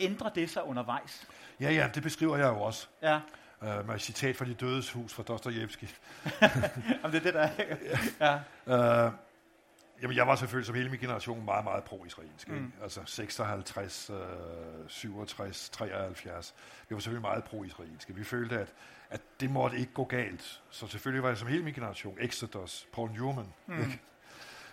Ændrer 0.00 0.28
det 0.28 0.50
sig 0.50 0.64
undervejs? 0.64 1.28
Ja, 1.60 1.70
ja, 1.70 1.90
det 1.94 2.02
beskriver 2.02 2.36
jeg 2.36 2.46
jo 2.46 2.60
også. 2.60 2.88
Ja. 3.02 3.20
Uh, 3.60 3.86
med 3.86 3.94
et 3.94 4.00
citat 4.00 4.36
fra 4.36 4.44
De 4.44 4.54
Dødes 4.54 4.92
Hus 4.92 5.14
fra 5.14 5.22
Dostojevski. 5.22 5.94
Om 7.02 7.10
det 7.10 7.18
er 7.18 7.22
det, 7.24 7.34
der 7.34 7.40
er. 7.40 7.76
ja. 8.66 9.06
Uh, 9.06 9.12
Jamen, 10.02 10.16
jeg 10.16 10.26
var 10.26 10.36
selvfølgelig 10.36 10.66
som 10.66 10.74
hele 10.74 10.90
min 10.90 11.00
generation 11.00 11.44
meget, 11.44 11.64
meget 11.64 11.84
pro-israelsk. 11.84 12.48
Mm. 12.48 12.72
Altså 12.82 13.00
56, 13.06 14.10
øh, 14.10 14.16
67, 14.88 15.70
73. 15.70 16.54
Vi 16.88 16.94
var 16.94 17.00
selvfølgelig 17.00 17.22
meget 17.22 17.44
pro-israelske. 17.44 18.14
Vi 18.14 18.24
følte, 18.24 18.58
at, 18.58 18.72
at 19.10 19.20
det 19.40 19.50
måtte 19.50 19.78
ikke 19.78 19.92
gå 19.92 20.04
galt. 20.04 20.62
Så 20.70 20.86
selvfølgelig 20.86 21.22
var 21.22 21.28
jeg 21.28 21.38
som 21.38 21.48
hele 21.48 21.64
min 21.64 21.74
generation, 21.74 22.16
Exodus, 22.20 22.88
Paul 22.92 23.10
Newman. 23.10 23.52
Mm. 23.66 23.78
Ikke? 23.78 24.00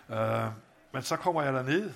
Uh, 0.08 0.52
men 0.92 1.02
så 1.02 1.16
kommer 1.16 1.42
jeg 1.42 1.52
derned, 1.52 1.92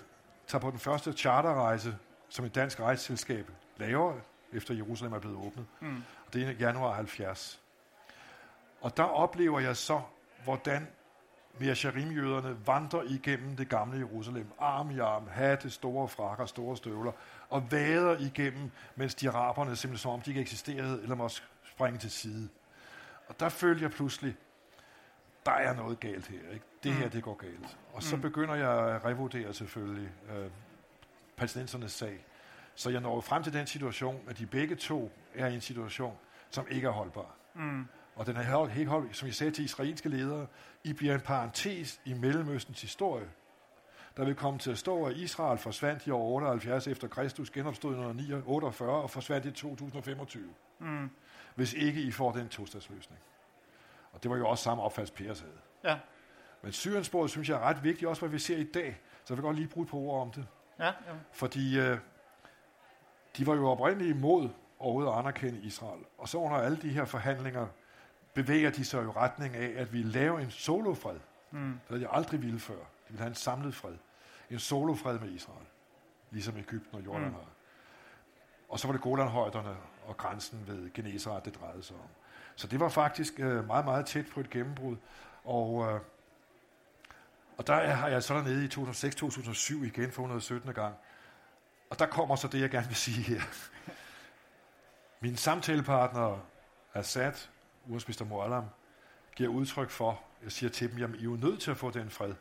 tager 0.47 0.61
på 0.61 0.71
den 0.71 0.79
første 0.79 1.13
charterrejse, 1.13 1.97
som 2.29 2.45
et 2.45 2.55
dansk 2.55 2.81
rejseselskab 2.81 3.51
laver, 3.77 4.15
efter 4.53 4.75
Jerusalem 4.75 5.13
er 5.13 5.19
blevet 5.19 5.37
åbnet. 5.37 5.67
Mm. 5.81 6.03
Og 6.27 6.33
det 6.33 6.43
er 6.43 6.51
januar 6.51 6.95
70. 6.95 7.61
Og 8.81 8.97
der 8.97 9.03
oplever 9.03 9.61
jeg 9.61 9.77
så, 9.77 10.01
hvordan 10.45 10.89
Mersharim-jøderne 11.61 12.67
vandrer 12.67 13.03
igennem 13.03 13.57
det 13.57 13.69
gamle 13.69 13.99
Jerusalem, 13.99 14.47
arm 14.59 14.91
i 14.91 14.99
arm, 14.99 15.27
hatte, 15.31 15.71
store 15.71 16.09
frakker, 16.09 16.47
store 16.47 16.77
støvler, 16.77 17.13
og 17.51 17.73
vader 17.73 18.19
igennem, 18.19 18.71
mens 18.97 19.15
de 19.15 19.31
araberne 19.31 19.77
simpelthen 19.77 20.03
som 20.03 20.11
om 20.11 20.21
de 20.21 20.31
ikke 20.31 20.41
eksisterede, 20.41 21.03
eller 21.03 21.15
måtte 21.15 21.43
springe 21.65 21.99
til 21.99 22.11
side. 22.11 22.49
Og 23.29 23.41
der 23.41 23.49
følger 23.49 23.83
jeg 23.83 23.91
pludselig, 23.91 24.37
der 25.47 25.53
er 25.53 25.75
noget 25.75 26.01
galt 26.01 26.27
her. 26.27 26.51
Ikke? 26.53 26.65
Det 26.83 26.93
her, 26.93 27.05
mm. 27.05 27.11
det 27.11 27.23
går 27.23 27.35
galt. 27.35 27.79
Og 27.93 28.03
så 28.03 28.17
mm. 28.17 28.23
begynder 28.23 28.55
jeg 28.55 28.95
at 28.95 29.05
revurdere 29.05 29.55
selvfølgelig 29.55 30.11
øh, 30.31 30.51
palæstinensernes 31.37 31.93
sag. 31.93 32.25
Så 32.75 32.91
jeg 32.91 33.01
når 33.01 33.21
frem 33.21 33.43
til 33.43 33.53
den 33.53 33.67
situation, 33.67 34.21
at 34.29 34.39
de 34.39 34.47
begge 34.47 34.77
to 34.77 35.13
er 35.35 35.47
i 35.47 35.55
en 35.55 35.61
situation, 35.61 36.15
som 36.51 36.67
ikke 36.71 36.87
er 36.87 36.93
holdbar. 36.93 37.35
Mm. 37.55 37.87
Og 38.19 38.27
den 38.27 38.37
er 38.37 38.67
helt 38.67 38.89
hold, 38.89 39.13
som 39.13 39.27
jeg 39.27 39.35
sagde 39.35 39.53
til 39.53 39.65
israelske 39.65 40.09
ledere, 40.09 40.47
I 40.85 40.93
bliver 40.93 41.15
en 41.15 41.21
parentes 41.21 42.01
i 42.05 42.13
Mellemøstens 42.13 42.81
historie. 42.81 43.29
Der 44.17 44.25
vil 44.25 44.35
komme 44.35 44.59
til 44.59 44.71
at 44.71 44.79
stå, 44.79 45.05
at 45.05 45.17
Israel 45.17 45.59
forsvandt 45.59 46.07
i 46.07 46.11
år 46.11 46.29
78 46.29 46.87
efter 46.87 47.09
Kristus, 47.09 47.51
genopstod 47.51 47.91
i 47.91 47.95
1948 47.95 49.03
og 49.03 49.11
forsvandt 49.11 49.47
i 49.47 49.51
2025. 49.51 50.49
Mm. 50.79 51.11
Hvis 51.55 51.73
ikke 51.75 52.01
I 52.01 52.11
får 52.11 52.33
den 52.33 52.49
tostadsløsning. 52.49 53.21
Og 54.13 54.23
det 54.23 54.31
var 54.31 54.37
jo 54.37 54.49
også 54.49 54.65
samme 54.65 54.83
opfattelse, 54.83 55.15
Pers 55.15 55.41
havde. 55.41 55.59
Ja. 55.85 55.99
Men 56.63 56.73
Syriensbordet 56.73 57.31
synes 57.31 57.49
jeg 57.49 57.57
er 57.57 57.61
ret 57.61 57.85
vigtigt, 57.85 58.09
også 58.09 58.23
hvad 58.23 58.31
vi 58.31 58.39
ser 58.39 58.57
i 58.57 58.65
dag. 58.65 59.01
Så 59.25 59.35
jeg 59.35 59.37
vil 59.37 59.43
godt 59.43 59.57
lige 59.57 59.69
bruge 59.69 59.85
et 59.85 59.91
par 59.91 59.99
ord 59.99 60.23
om 60.23 60.31
det. 60.31 60.47
Ja, 60.79 60.87
ja. 60.87 60.93
Fordi 61.33 61.79
øh, 61.79 61.99
de 63.37 63.47
var 63.47 63.55
jo 63.55 63.69
oprindeligt 63.69 64.17
imod 64.17 64.49
overhovedet 64.79 65.13
at 65.13 65.19
anerkende 65.19 65.61
Israel. 65.61 66.05
Og 66.19 66.29
så 66.29 66.39
under 66.39 66.57
alle 66.57 66.77
de 66.77 66.89
her 66.89 67.05
forhandlinger 67.05 67.67
bevæger 68.35 68.71
de 68.71 68.85
sig 68.85 69.05
jo 69.05 69.09
i 69.09 69.13
retning 69.17 69.57
af, 69.57 69.73
at 69.81 69.93
vi 69.93 70.03
laver 70.03 70.39
en 70.39 70.51
solofred. 70.51 71.21
Mm. 71.51 71.61
Det 71.73 71.81
havde 71.89 72.03
jeg 72.03 72.11
aldrig 72.13 72.43
ville 72.43 72.61
før. 72.61 72.75
De 72.75 72.83
ville 73.09 73.19
have 73.21 73.29
en 73.29 73.35
samlet 73.35 73.75
fred. 73.75 73.95
En 74.51 74.59
solofred 74.59 75.19
med 75.19 75.29
Israel. 75.31 75.67
Ligesom 76.31 76.57
Ægypten 76.57 76.95
og 76.99 77.05
Jordan 77.05 77.27
Mm. 77.29 77.33
har. 77.35 77.45
Og 78.69 78.79
så 78.79 78.89
var 78.89 78.93
det 78.93 79.03
Golanhøjderne 79.03 79.77
og 80.07 80.17
grænsen 80.17 80.65
ved 80.67 80.93
Genesaret, 80.93 81.45
det 81.45 81.55
drejede 81.61 81.83
sig 81.83 81.97
om. 81.97 82.09
Så 82.57 82.67
det 82.67 82.81
var 82.81 82.89
faktisk 82.89 83.41
øh, 83.41 83.67
meget, 83.67 83.85
meget 83.85 84.07
tæt 84.07 84.25
på 84.35 84.41
et 84.41 84.51
gennembrud. 84.51 84.97
Og, 85.45 85.93
øh, 85.93 86.01
og 87.59 87.67
der 87.67 87.75
er, 87.75 87.95
har 87.95 88.09
jeg 88.09 88.23
så 88.23 88.35
dernede 88.35 88.65
i 88.65 88.69
2006-2007 88.69 89.85
igen 89.85 90.13
for 90.13 90.23
117. 90.23 90.73
gang. 90.75 90.95
Og 91.91 91.99
der 91.99 92.07
kommer 92.07 92.37
så 92.37 92.49
det, 92.49 92.61
jeg 92.61 92.71
gerne 92.71 92.87
vil 92.87 92.97
sige 92.97 93.23
her. 93.23 93.41
Min 95.21 95.37
samtalepartner 95.37 96.39
Assad, 96.95 97.33
udenrigsminister 97.89 98.25
Moallam, 98.25 98.65
giver 99.37 99.49
udtryk 99.49 99.91
for, 99.91 100.21
jeg 100.43 100.53
siger 100.53 100.71
til 100.71 100.91
dem, 100.91 100.99
jamen 100.99 101.17
I 101.17 101.19
er 101.21 101.25
jo 101.25 101.37
nødt 101.37 101.61
til 101.61 101.71
at 101.71 101.77
få 101.77 101.91
den 101.91 102.11
fred. 102.11 102.35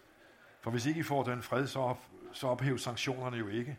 For 0.62 0.72
hvis 0.72 0.86
ikke 0.86 1.00
I 1.00 1.04
får 1.04 1.24
den 1.24 1.42
fred, 1.42 1.68
så, 1.68 1.80
op, 1.80 2.00
så 2.34 2.48
ophæves 2.48 2.82
sanktionerne 2.82 3.38
jo 3.38 3.48
ikke. 3.48 3.78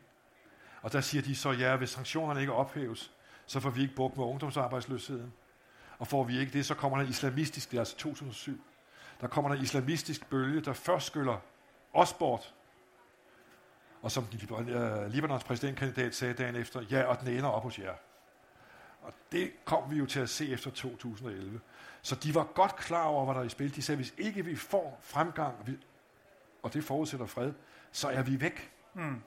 Og 0.82 0.92
der 0.92 1.00
siger 1.00 1.22
de 1.22 1.37
så, 1.37 1.52
ja, 1.52 1.76
hvis 1.76 1.90
sanktionerne 1.90 2.40
ikke 2.40 2.52
ophæves, 2.52 3.12
så 3.46 3.60
får 3.60 3.70
vi 3.70 3.82
ikke 3.82 3.94
bukt 3.94 4.16
med 4.16 4.25
ungdomsarbejdsløsheden. 4.25 5.32
Og 5.98 6.06
får 6.06 6.25
vi 6.25 6.38
ikke 6.38 6.52
det, 6.52 6.66
så 6.66 6.75
kommer 6.75 6.98
der 6.98 7.04
islamistisk, 7.04 7.70
det 7.70 7.76
er 7.76 7.80
altså 7.80 7.96
2007, 7.96 8.60
der 9.20 9.26
kommer 9.26 9.54
der 9.54 9.62
islamistisk 9.62 10.30
bølge, 10.30 10.60
der 10.60 10.72
først 10.72 11.06
skyller 11.06 11.38
os 11.92 12.12
bort. 12.12 12.54
Og 14.02 14.10
som 14.10 14.26
øh, 14.58 15.06
Libanons 15.12 15.44
præsidentkandidat 15.44 16.14
sagde 16.14 16.34
dagen 16.34 16.56
efter, 16.56 16.82
ja, 16.90 17.02
og 17.02 17.20
den 17.20 17.28
ender 17.28 17.48
op 17.48 17.62
hos 17.62 17.78
jer. 17.78 17.94
Og 19.02 19.12
det 19.33 19.64
kom 19.64 19.90
vi 19.90 19.97
jo 19.97 20.07
til 20.07 20.21
at 20.21 20.28
se 20.28 20.49
efter 20.49 20.71
2011. 20.71 21.61
Så 22.02 22.14
de 22.14 22.35
var 22.35 22.45
godt 22.45 22.76
klar 22.76 23.05
over, 23.05 23.25
hvad 23.25 23.35
der 23.35 23.40
er 23.40 23.45
i 23.45 23.49
spil. 23.49 23.76
De 23.76 23.83
sagde, 23.83 23.97
hvis 23.97 24.14
ikke 24.19 24.45
vi 24.45 24.57
får 24.57 24.99
fremgang, 25.02 25.55
og 26.62 26.75
det 26.75 26.85
forudsætter 26.85 27.26
fred, 27.26 27.52
så 27.93 28.09
er 28.09 28.23
vi 28.23 28.40
væk. 28.40 28.71
Mm. 28.95 29.23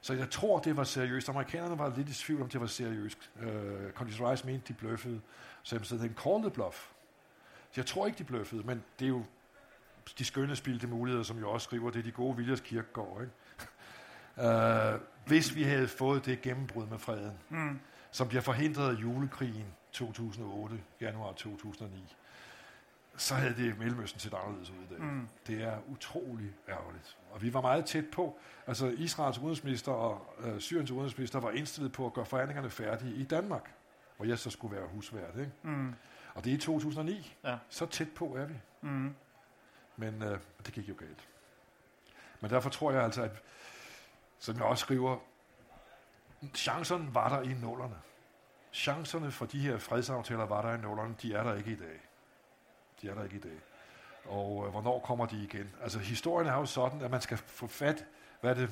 Så 0.00 0.14
jeg 0.14 0.30
tror, 0.30 0.58
det 0.58 0.76
var 0.76 0.84
seriøst. 0.84 1.28
Amerikanerne 1.28 1.78
var 1.78 1.96
lidt 1.96 2.08
i 2.08 2.14
tvivl 2.14 2.42
om, 2.42 2.48
det 2.48 2.60
var 2.60 2.66
seriøst. 2.66 3.30
Uh, 3.36 3.46
Condoleezza 3.94 4.30
Rice 4.30 4.46
mente, 4.46 4.68
de 4.68 4.72
bløffede. 4.72 5.20
Så 5.62 5.76
jeg 5.76 5.86
sagde, 5.86 6.14
call 6.22 6.40
the 6.42 6.50
bluff. 6.50 6.88
Så 7.70 7.80
jeg 7.80 7.86
tror 7.86 8.06
ikke, 8.06 8.18
de 8.18 8.24
bløffede, 8.24 8.62
men 8.62 8.84
det 8.98 9.04
er 9.04 9.08
jo 9.08 9.24
de 10.18 10.24
skønne 10.24 10.56
spildte 10.56 10.86
muligheder, 10.86 11.24
som 11.24 11.38
jo 11.38 11.50
også 11.50 11.64
skriver, 11.64 11.90
det 11.90 11.98
er 11.98 12.02
de 12.02 12.10
gode 12.12 12.36
viljers 12.36 12.60
kirkegård. 12.60 13.22
Ikke? 13.22 13.32
Uh, 14.94 15.00
hvis 15.28 15.54
vi 15.54 15.62
havde 15.62 15.88
fået 15.88 16.26
det 16.26 16.42
gennembrud 16.42 16.86
med 16.86 16.98
freden, 16.98 17.32
Mm. 17.48 17.80
Som 18.16 18.28
bliver 18.28 18.42
forhindret 18.42 18.96
af 18.96 19.02
julekrigen 19.02 19.66
2008, 19.92 20.80
januar 21.00 21.32
2009, 21.32 22.14
så 23.16 23.34
havde 23.34 23.54
det 23.56 23.78
Mellemøsten 23.78 24.20
set 24.20 24.34
anderledes 24.34 24.70
ud 24.70 24.76
i 24.76 24.94
dag. 24.94 25.00
Mm. 25.00 25.28
Det 25.46 25.62
er 25.62 25.78
utrolig 25.88 26.52
ærgerligt. 26.68 27.16
Og 27.30 27.42
vi 27.42 27.54
var 27.54 27.60
meget 27.60 27.84
tæt 27.84 28.04
på. 28.12 28.38
Altså 28.66 28.86
Israels 28.86 29.38
udenrigsminister 29.38 29.92
og 29.92 30.34
øh, 30.40 30.60
Syriens 30.60 30.90
udenrigsminister 30.90 31.40
var 31.40 31.50
indstillet 31.50 31.92
på 31.92 32.06
at 32.06 32.12
gøre 32.12 32.26
forhandlingerne 32.26 32.70
færdige 32.70 33.14
i 33.14 33.24
Danmark, 33.24 33.74
hvor 34.16 34.26
jeg 34.26 34.38
så 34.38 34.50
skulle 34.50 34.76
være 34.76 34.86
husvært. 34.86 35.36
Ikke? 35.38 35.52
Mm. 35.62 35.94
Og 36.34 36.44
det 36.44 36.50
er 36.50 36.54
i 36.54 36.60
2009. 36.60 37.36
Ja. 37.44 37.56
Så 37.68 37.86
tæt 37.86 38.08
på 38.14 38.36
er 38.36 38.46
vi. 38.46 38.54
Mm. 38.80 39.14
Men 39.96 40.22
øh, 40.22 40.38
det 40.66 40.74
gik 40.74 40.88
jo 40.88 40.94
galt. 40.98 41.28
Men 42.40 42.50
derfor 42.50 42.70
tror 42.70 42.92
jeg 42.92 43.04
altså, 43.04 43.22
at, 43.22 43.42
som 44.38 44.56
jeg 44.56 44.64
også 44.64 44.80
skriver, 44.80 45.18
chancerne 46.54 47.14
var 47.14 47.28
der 47.28 47.42
i 47.42 47.54
nullerne. 47.54 47.96
Chancerne 48.72 49.30
for 49.32 49.46
de 49.46 49.58
her 49.60 49.78
fredsaftaler 49.78 50.46
var 50.46 50.62
der 50.62 50.74
i 50.74 50.78
nullerne, 50.78 51.14
de 51.22 51.34
er 51.34 51.42
der 51.42 51.54
ikke 51.54 51.70
i 51.70 51.76
dag. 51.76 52.00
De 53.02 53.08
er 53.08 53.14
der 53.14 53.24
ikke 53.24 53.36
i 53.36 53.40
dag. 53.40 53.58
Og 54.24 54.64
øh, 54.66 54.70
hvornår 54.70 54.98
kommer 55.00 55.26
de 55.26 55.42
igen? 55.42 55.74
Altså 55.82 55.98
historien 55.98 56.48
er 56.48 56.54
jo 56.54 56.66
sådan, 56.66 57.00
at 57.02 57.10
man 57.10 57.20
skal 57.20 57.36
få 57.38 57.66
fat, 57.66 58.04
hvad 58.40 58.50
er 58.50 58.54
det, 58.54 58.70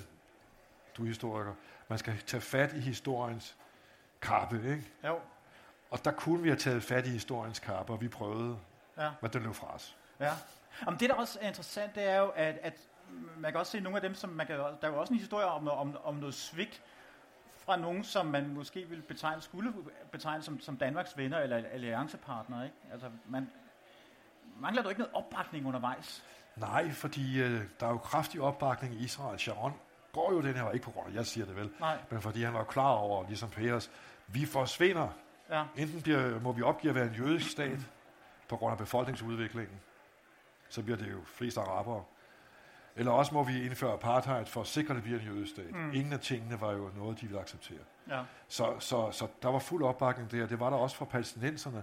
du 0.97 1.03
er 1.03 1.07
historiker, 1.07 1.53
man 1.89 1.99
skal 1.99 2.19
tage 2.27 2.41
fat 2.41 2.73
i 2.73 2.81
historiens 2.81 3.57
kappe, 4.23 4.57
ikke? 4.57 4.85
Jo. 5.07 5.19
Og 5.91 6.05
der 6.05 6.11
kunne 6.11 6.43
vi 6.43 6.49
have 6.49 6.59
taget 6.59 6.83
fat 6.83 7.07
i 7.07 7.11
historiens 7.11 7.59
kappe, 7.59 7.93
og 7.93 8.01
vi 8.01 8.09
prøvede, 8.09 8.59
Ja. 8.99 9.11
men 9.23 9.31
den 9.33 9.43
løb 9.43 9.55
fra 9.55 9.75
os. 9.75 9.97
Ja. 10.21 10.33
Om 10.87 10.97
det, 10.99 11.11
der 11.11 11.15
også 11.17 11.39
er 11.43 11.49
interessant, 11.49 11.95
det 11.95 12.09
er 12.09 12.19
jo, 12.19 12.29
at, 12.35 12.59
at 12.63 12.75
man 13.37 13.53
kan 13.53 13.59
også 13.61 13.73
se 13.73 13.81
nogle 13.81 13.97
af 13.97 14.03
dem, 14.03 14.15
som 14.15 14.31
man 14.31 14.47
kan, 14.47 14.59
der 14.59 14.75
er 14.83 14.89
jo 14.89 15.01
også 15.01 15.13
en 15.13 15.19
historie 15.19 15.47
om, 15.47 15.69
om, 15.69 15.97
om 16.05 16.15
noget 16.15 16.35
svigt 16.35 16.83
fra 17.65 17.77
nogen, 17.77 18.05
som 18.05 18.27
man 18.27 18.49
måske 18.55 18.89
ville 18.89 19.03
betegne, 19.03 19.43
skulle 19.43 19.75
betegne 20.13 20.43
som, 20.43 20.61
som 20.61 20.77
Danmarks 20.77 21.17
venner 21.17 21.39
eller 21.39 21.57
alliancepartnere. 21.57 22.65
Ikke? 22.65 22.77
Altså, 22.93 23.11
man, 23.29 23.51
mangler 24.61 24.83
du 24.83 24.89
ikke 24.89 25.01
noget 25.01 25.15
opbakning 25.15 25.67
undervejs? 25.67 26.25
Nej, 26.57 26.91
fordi 26.91 27.43
øh, 27.43 27.61
der 27.81 27.87
er 27.87 27.91
jo 27.91 27.99
kraftig 27.99 28.41
opbakning 28.41 28.95
i 28.95 29.05
Israel. 29.05 29.39
Sharon 29.39 29.73
går 30.13 30.33
jo 30.33 30.41
den 30.41 30.55
her, 30.55 30.71
ikke 30.71 30.85
på 30.85 30.91
grund 30.91 31.09
af, 31.09 31.15
jeg 31.15 31.27
siger 31.27 31.47
det 31.47 31.57
vel, 31.57 31.71
Nej. 31.81 31.99
men 32.11 32.23
fordi 32.23 32.43
han 32.43 32.55
var 32.55 32.65
klar 32.65 32.91
over, 32.91 33.27
ligesom 33.27 33.51
Peres, 33.51 33.91
vi 34.27 34.47
forsvinder. 34.47 35.09
Ja. 35.51 35.65
Enten 35.77 36.03
bliver, 36.03 36.41
må 36.41 36.53
vi 36.53 36.63
opgive 36.63 36.91
at 36.91 36.95
være 36.95 37.07
en 37.07 37.15
jødisk 37.15 37.51
stat, 37.51 37.79
på 38.49 38.57
grund 38.57 38.73
af 38.73 38.79
befolkningsudviklingen, 38.79 39.81
så 40.69 40.83
bliver 40.83 40.97
det 40.97 41.13
jo 41.13 41.19
flest 41.25 41.59
arabere. 41.59 42.05
Eller 42.97 43.13
også 43.13 43.35
må 43.35 43.43
vi 43.43 43.65
indføre 43.65 43.93
apartheid 43.93 44.47
for 44.47 44.61
at 44.61 44.67
sikre, 44.67 44.91
at 44.91 44.97
det 44.97 45.03
bliver 45.03 45.21
en 45.21 45.27
jødisk 45.27 45.53
stat. 45.53 45.75
Mm. 45.75 45.93
Ingen 45.93 46.13
af 46.13 46.21
tingene 46.21 46.61
var 46.61 46.73
jo 46.73 46.91
noget, 46.97 47.21
de 47.21 47.27
ville 47.27 47.41
acceptere. 47.41 47.79
Ja. 48.09 48.23
Så, 48.49 48.77
så, 48.79 49.11
så 49.11 49.27
der 49.43 49.49
var 49.49 49.59
fuld 49.59 49.85
opbakning 49.85 50.31
der. 50.31 50.47
Det 50.47 50.61
var 50.61 50.71
der 50.71 50.77
også 50.77 50.97
fra 50.97 51.05
palæstinenserne. 51.05 51.83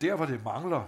Der, 0.00 0.14
hvor 0.14 0.26
det 0.26 0.44
mangler, 0.44 0.86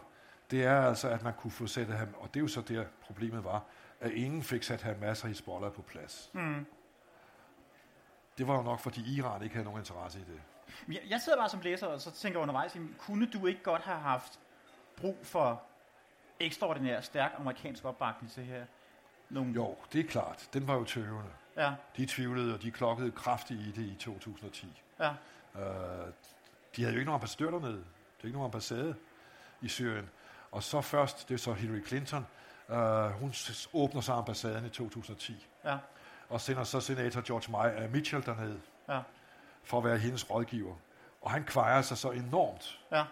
det 0.51 0.65
er 0.65 0.81
altså, 0.81 1.09
at 1.09 1.23
man 1.23 1.33
kunne 1.35 1.51
få 1.51 1.67
sat 1.67 1.87
ham, 1.87 2.09
og 2.19 2.35
det 2.35 2.41
er 2.41 2.43
jo 2.43 2.49
så 2.49 2.61
der 2.61 2.85
problemet 3.01 3.45
var, 3.45 3.63
at 4.01 4.11
ingen 4.11 4.43
fik 4.43 4.63
sat 4.63 4.83
Hamas 4.83 5.23
og 5.23 5.29
Hezbollah 5.29 5.73
på 5.73 5.83
plads. 5.83 6.31
Mm. 6.33 6.67
Det 8.39 8.49
var 8.49 8.57
jo 8.57 8.63
nok, 8.63 8.81
fordi 8.81 9.17
Iran 9.17 9.43
ikke 9.43 9.55
havde 9.55 9.65
nogen 9.65 9.81
interesse 9.81 10.19
i 10.19 10.23
det. 10.23 10.41
Jeg, 10.95 11.03
jeg 11.11 11.21
sidder 11.21 11.39
bare 11.39 11.49
som 11.49 11.61
læser, 11.61 11.87
og 11.87 12.01
så 12.01 12.11
tænker 12.11 12.39
jeg 12.39 12.43
undervejs, 12.43 12.77
kunne 12.99 13.27
du 13.27 13.47
ikke 13.47 13.63
godt 13.63 13.83
have 13.83 13.99
haft 13.99 14.41
brug 14.97 15.17
for 15.23 15.63
ekstraordinær 16.41 17.01
stærk 17.01 17.33
amerikansk 17.39 17.85
opbakning 17.85 18.33
til 18.33 18.45
her? 18.45 18.65
Nogle, 19.35 19.53
Jo, 19.53 19.77
det 19.93 20.01
er 20.01 20.09
klart. 20.09 20.49
Den 20.53 20.69
var 20.69 20.75
jo 20.75 20.85
tøvende. 20.85 21.31
Ja, 21.57 21.73
De 21.97 22.07
tvivlede, 22.07 22.55
og 22.55 22.63
de 22.63 22.71
klokkede 22.71 23.11
kraftigt 23.11 23.61
i 23.61 23.71
det 23.71 23.83
i 23.83 23.95
2010. 24.01 24.83
ja, 25.01 25.11
Uh, 25.55 25.61
de 26.77 26.83
havde 26.83 26.93
jo 26.95 26.99
ikke 26.99 27.05
nogen 27.05 27.15
ambassadør 27.15 27.51
dernede. 27.51 27.73
Det 27.77 28.21
er 28.21 28.25
ikke 28.25 28.39
nogen 28.39 28.45
ambassade 28.49 28.95
i 29.61 29.69
Syrien. 29.69 30.11
Og 30.51 30.63
så 30.63 30.81
først, 30.81 31.29
det 31.29 31.35
er 31.35 31.39
så 31.39 31.53
Hillary 31.53 31.87
Clinton, 31.87 32.27
uh, 32.69 32.77
hun 33.11 33.35
åbner 33.73 34.01
så 34.01 34.13
ambassaden 34.13 34.67
i 34.67 34.69
2010. 34.69 35.47
ja, 35.65 35.79
Og 36.29 36.41
sender 36.41 36.65
så 36.65 36.81
senator 36.81 37.21
George 37.21 37.53
May, 37.53 37.85
uh, 37.85 37.93
Mitchell 37.93 38.27
derned, 38.27 38.59
ja, 38.89 39.01
for 39.65 39.79
at 39.79 39.85
være 39.85 39.99
hendes 39.99 40.31
rådgiver. 40.31 40.75
Og 41.23 41.31
han 41.31 41.45
kvejer 41.45 41.83
sig 41.83 41.99
så 41.99 42.11
enormt, 42.11 42.81
ja, 42.93 43.05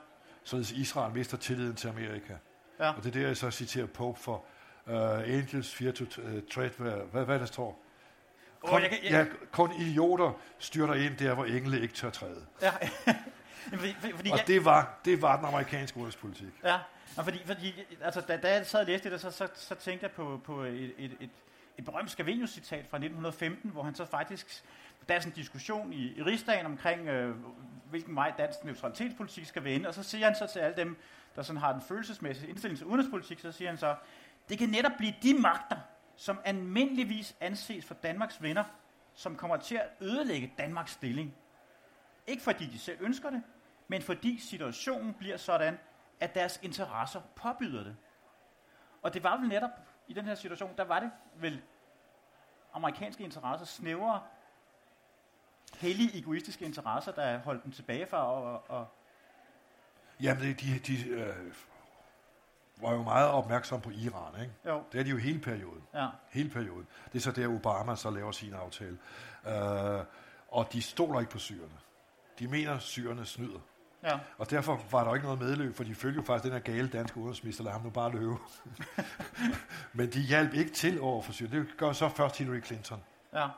således 0.45 0.73
Israel 0.73 1.15
mister 1.15 1.37
tilliden 1.37 1.77
til 1.77 1.89
Amerika. 1.89 2.37
ja. 2.79 2.91
Og 2.93 2.97
det 3.05 3.07
er 3.17 3.21
der, 3.21 3.27
jeg 3.27 3.37
så 3.37 3.51
citerer 3.51 3.87
Pope 3.87 4.21
for 4.21 4.45
uh, 4.87 4.93
Angels 5.19 5.75
fear 5.75 5.93
to 5.93 6.05
uh, 6.05 6.41
tread, 6.51 6.71
hvad, 7.11 7.25
hvad, 7.25 7.39
der 7.39 7.47
står. 7.47 7.83
Kun, 8.61 8.83
jeg 8.83 8.91
kan- 8.91 8.99
jeg- 9.05 9.11
ja, 9.11 9.27
kun 9.53 9.73
idioter 9.73 10.33
styrter 10.59 10.95
ind 10.95 11.17
der, 11.17 11.35
hvor 11.35 11.45
engle 11.45 11.81
ikke 11.81 11.95
tør 11.95 12.11
træde. 12.11 12.47
ja. 12.63 12.71
Fordi, 13.75 13.95
fordi 14.17 14.31
Og 14.31 14.39
jeg, 14.39 14.47
det 14.47 14.65
var, 14.65 14.99
det 15.05 15.23
var 15.23 15.37
den 15.37 15.45
amerikanske 15.47 15.97
udenrigspolitik. 15.97 16.49
Ja, 16.65 16.79
og 17.17 17.25
fordi, 17.25 17.39
fordi 17.47 17.85
altså, 18.01 18.21
da, 18.21 18.37
da 18.37 18.53
jeg 18.55 18.67
sad 18.67 18.81
og 18.81 18.87
læste 18.87 19.11
det, 19.11 19.21
så, 19.21 19.31
så, 19.31 19.49
så 19.55 19.75
tænkte 19.75 20.05
jeg 20.05 20.11
på, 20.11 20.41
på 20.45 20.63
et, 20.63 20.93
et, 20.99 21.17
et, 21.21 21.31
et 21.79 21.85
berømt 21.85 22.11
Scavenius-citat 22.11 22.87
fra 22.91 22.97
1915, 22.97 23.71
hvor 23.71 23.83
han 23.83 23.95
så 23.95 24.05
faktisk, 24.07 24.63
der 25.09 25.15
er 25.15 25.21
sådan 25.21 25.33
en 25.33 25.37
diskussion 25.37 25.93
i, 25.93 26.19
i 26.19 26.23
rigsdagen 26.23 26.67
omkring, 26.67 27.09
øh, 27.09 27.35
hvilken 27.91 28.17
vej 28.17 28.33
dansk 28.39 28.65
neutralitetspolitik 28.65 29.47
skal 29.47 29.65
vende, 29.65 29.89
og 29.89 29.95
så 29.95 30.03
siger 30.03 30.27
han 30.27 30.35
så 30.37 30.47
til 30.53 30.59
alle 30.59 30.77
dem, 30.77 30.97
der 31.37 31.43
sådan 31.43 31.61
har 31.61 31.73
den 31.73 31.83
følelsesmæssige 31.89 32.49
indstilling 32.49 32.79
til 32.79 32.87
udenrigspolitik, 32.87 33.41
så 33.41 33.53
siger 33.53 33.69
han 33.69 33.79
så, 33.79 33.95
det 34.49 34.59
kan 34.59 34.69
netop 34.69 34.93
blive 34.99 35.15
de 35.23 35.35
magter, 35.35 35.77
som 36.17 36.41
almindeligvis 36.45 37.37
anses 37.41 37.85
for 37.85 37.95
Danmarks 37.95 38.43
venner, 38.43 38.65
som 39.15 39.37
kommer 39.37 39.57
til 39.57 39.75
at 39.75 39.89
ødelægge 40.01 40.55
Danmarks 40.59 40.91
stilling. 40.93 41.35
Ikke 42.27 42.43
fordi 42.43 42.67
de 42.67 42.79
selv 42.79 42.99
ønsker 43.01 43.31
det, 43.31 43.43
men 43.89 44.03
fordi 44.03 44.39
situationen 44.39 45.15
bliver 45.15 45.37
sådan, 45.37 45.79
at 46.21 46.35
deres 46.35 46.61
interesser 46.63 47.21
påbyder 47.35 47.85
det. 47.85 47.97
Og 49.03 49.15
det 49.15 49.23
var 49.23 49.37
vel 49.37 49.49
netop 49.49 49.71
i 50.09 50.13
den 50.13 50.25
her 50.25 50.35
situation, 50.35 50.77
der 50.77 50.85
var 50.85 51.01
det 51.01 51.11
vel 51.37 51.63
amerikanske 52.73 53.25
interesser, 53.25 53.67
snævere, 53.67 54.23
hellige, 55.77 56.19
egoistiske 56.19 56.65
interesser, 56.65 57.13
der 57.13 57.39
holdt 57.39 57.65
dem 57.65 57.73
tilbage 57.73 58.07
fra 58.07 58.19
at... 58.19 58.25
Og, 58.25 58.71
og, 58.71 58.87
Jamen, 60.21 60.43
det, 60.43 60.61
de, 60.61 60.79
de, 60.79 61.09
øh, 61.09 61.53
var 62.83 62.93
jo 62.93 63.03
meget 63.03 63.29
opmærksom 63.29 63.81
på 63.81 63.91
Iran, 63.91 64.41
ikke? 64.41 64.53
Jo. 64.67 64.83
Det 64.93 65.01
er 65.01 65.05
de 65.05 65.11
jo 65.11 65.17
hele 65.17 65.39
perioden. 65.39 65.83
Ja. 65.95 66.07
Hele 66.31 66.51
perioden. 66.51 66.87
Det 67.13 67.19
er 67.19 67.23
så 67.23 67.31
der, 67.31 67.49
Obama 67.49 67.97
så 67.97 68.11
laver 68.11 68.33
sin 68.33 68.55
aftale. 68.55 68.99
Uh, 69.47 70.05
og 70.49 70.73
de 70.73 70.83
stoler 70.83 71.21
ikke 71.21 71.33
på 71.33 71.39
syrerne. 71.39 71.75
De 72.39 72.49
mener, 72.49 72.75
at 72.75 72.83
syrerne 72.83 73.25
snyder. 73.25 73.59
Ja. 74.03 74.19
Og 74.39 74.51
derfor 74.51 74.81
var 74.91 75.05
der 75.05 75.15
ikke 75.15 75.27
noget 75.27 75.41
medløb, 75.41 75.77
for 75.77 75.85
de 75.85 75.95
følte 75.95 76.17
jo 76.17 76.23
faktisk 76.23 76.45
den 76.45 76.53
her 76.53 76.59
gale 76.59 76.89
danske 76.89 77.17
udenrigsminister, 77.17 77.65
lad 77.65 77.73
ham 77.73 77.83
nu 77.83 77.91
bare 77.91 78.13
løbe. 78.13 78.37
Men 79.93 80.13
de 80.13 80.21
hjalp 80.21 80.55
ikke 80.55 80.73
til 80.73 81.01
over 81.01 81.23
for 81.23 81.33
Syrien. 81.33 81.53
Det 81.53 81.77
gør 81.77 81.93
så 81.93 82.09
først 82.09 82.39
Hillary 82.39 82.63
Clinton. 82.63 83.03
Ja. 83.35 83.49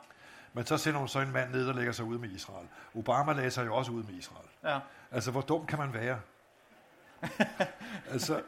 Men 0.52 0.66
så 0.66 0.78
sender 0.78 0.98
hun 0.98 1.08
så 1.08 1.20
en 1.20 1.32
mand 1.32 1.50
ned, 1.50 1.66
der 1.66 1.72
lægger 1.72 1.92
sig 1.92 2.04
ud 2.04 2.18
med 2.18 2.28
Israel. 2.30 2.68
Obama 2.94 3.32
lagde 3.32 3.50
sig 3.50 3.66
jo 3.66 3.74
også 3.74 3.92
ud 3.92 4.02
med 4.02 4.14
Israel. 4.14 4.48
Ja. 4.64 4.78
Altså, 5.10 5.30
hvor 5.30 5.40
dum 5.40 5.66
kan 5.66 5.78
man 5.78 5.94
være? 5.94 6.20
altså, 8.12 8.42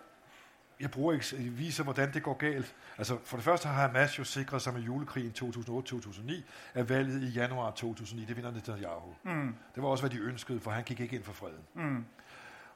jeg 0.81 0.91
bruger 0.91 1.13
ikke, 1.13 1.27
jeg 1.33 1.59
viser, 1.59 1.85
hvordan 1.85 2.15
det 2.15 2.23
går 2.23 2.35
galt. 2.35 2.75
Altså, 2.99 3.19
for 3.25 3.37
det 3.37 3.45
første 3.45 3.69
har 3.69 3.87
Hamas 3.87 4.19
jo 4.19 4.25
sikret 4.25 4.63
sig 4.63 4.75
med 4.75 4.81
julekrigen 4.83 5.33
2008-2009, 5.39 6.33
at 6.75 6.89
valget 6.89 7.23
i 7.23 7.27
januar 7.27 7.71
2009, 7.71 8.25
det 8.25 8.37
vinder 8.37 8.51
Netanyahu. 8.51 9.15
Mm. 9.23 9.55
Det 9.75 9.83
var 9.83 9.89
også, 9.89 10.03
hvad 10.03 10.11
de 10.11 10.19
ønskede, 10.19 10.61
for 10.61 10.71
han 10.71 10.85
gik 10.85 11.01
ikke 11.01 11.17
ind 11.17 11.25
for 11.25 11.33
freden. 11.33 11.65
Mm. 11.75 12.05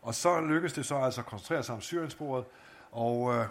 Og 0.02 0.14
så 0.14 0.40
lykkedes 0.40 0.72
det 0.72 0.86
så 0.86 0.96
altså 0.96 1.20
at 1.20 1.26
koncentrere 1.26 1.62
sig 1.62 1.74
om 1.74 1.80
Syriensporet, 1.80 2.44
og, 2.92 3.34
øh, 3.34 3.46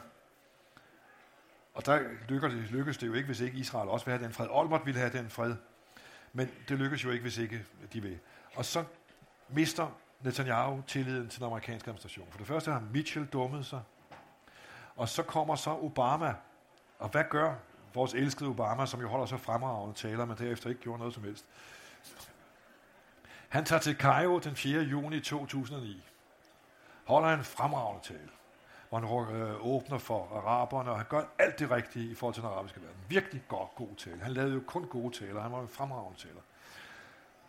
og 1.74 1.86
der 1.86 2.00
lykkedes 2.30 2.54
det, 2.54 2.72
lykkedes 2.72 2.98
det 2.98 3.08
jo 3.08 3.14
ikke, 3.14 3.26
hvis 3.26 3.40
ikke 3.40 3.58
Israel 3.58 3.90
også 3.90 4.06
ville 4.06 4.18
have 4.18 4.26
den 4.26 4.34
fred. 4.34 4.48
Olmert 4.50 4.86
ville 4.86 5.00
have 5.00 5.18
den 5.18 5.30
fred, 5.30 5.56
men 6.34 6.50
det 6.70 6.80
lykkedes 6.80 7.04
jo 7.04 7.12
ikke, 7.12 7.22
hvis 7.22 7.38
ikke 7.38 7.66
de 7.94 8.02
vil. 8.02 8.20
Og 8.56 8.66
så 8.66 8.84
mister 9.50 9.88
Netanyahu 10.22 10.82
tilliden 10.88 11.30
til 11.30 11.40
den 11.40 11.48
amerikanske 11.48 11.90
administration. 11.90 12.28
For 12.32 12.38
det 12.38 12.48
første 12.48 12.72
har 12.72 12.84
Mitchell 12.94 13.26
dummet 13.26 13.66
sig, 13.66 13.82
og 15.00 15.10
så 15.10 15.24
kommer 15.24 15.56
så 15.56 15.72
Obama. 15.72 16.36
Og 17.00 17.10
hvad 17.10 17.24
gør 17.30 17.56
vores 17.94 18.14
elskede 18.14 18.50
Obama, 18.50 18.86
som 18.86 19.02
jo 19.02 19.08
holder 19.08 19.26
så 19.26 19.38
fremragende 19.38 19.96
taler, 19.96 20.26
men 20.26 20.38
derefter 20.38 20.70
ikke 20.70 20.82
gjorde 20.82 21.00
noget 21.00 21.14
som 21.14 21.24
helst? 21.24 21.46
Han 23.50 23.66
tager 23.66 23.80
til 23.80 23.96
Cairo 23.96 24.40
den 24.40 24.56
4. 24.56 24.82
juni 24.82 25.20
2009. 25.20 26.04
Holder 27.06 27.30
en 27.30 27.44
fremragende 27.44 28.08
tale, 28.08 28.30
hvor 28.90 29.24
han 29.24 29.36
øh, 29.36 29.66
åbner 29.66 29.98
for 29.98 30.38
araberne, 30.38 30.92
og 30.92 30.98
han 30.98 31.06
gør 31.10 31.24
alt 31.40 31.60
det 31.60 31.72
rigtige 31.72 32.12
i 32.12 32.16
forhold 32.16 32.34
til 32.34 32.44
den 32.44 32.52
arabiske 32.52 32.82
verden. 32.82 33.02
Virkelig 33.08 33.44
godt 33.48 33.76
god 33.76 33.96
tale. 33.98 34.22
Han 34.22 34.32
lavede 34.32 34.54
jo 34.54 34.62
kun 34.68 34.86
gode 34.86 35.16
taler. 35.16 35.42
Han 35.42 35.52
var 35.52 35.62
en 35.62 35.68
fremragende 35.68 36.20
taler. 36.20 36.42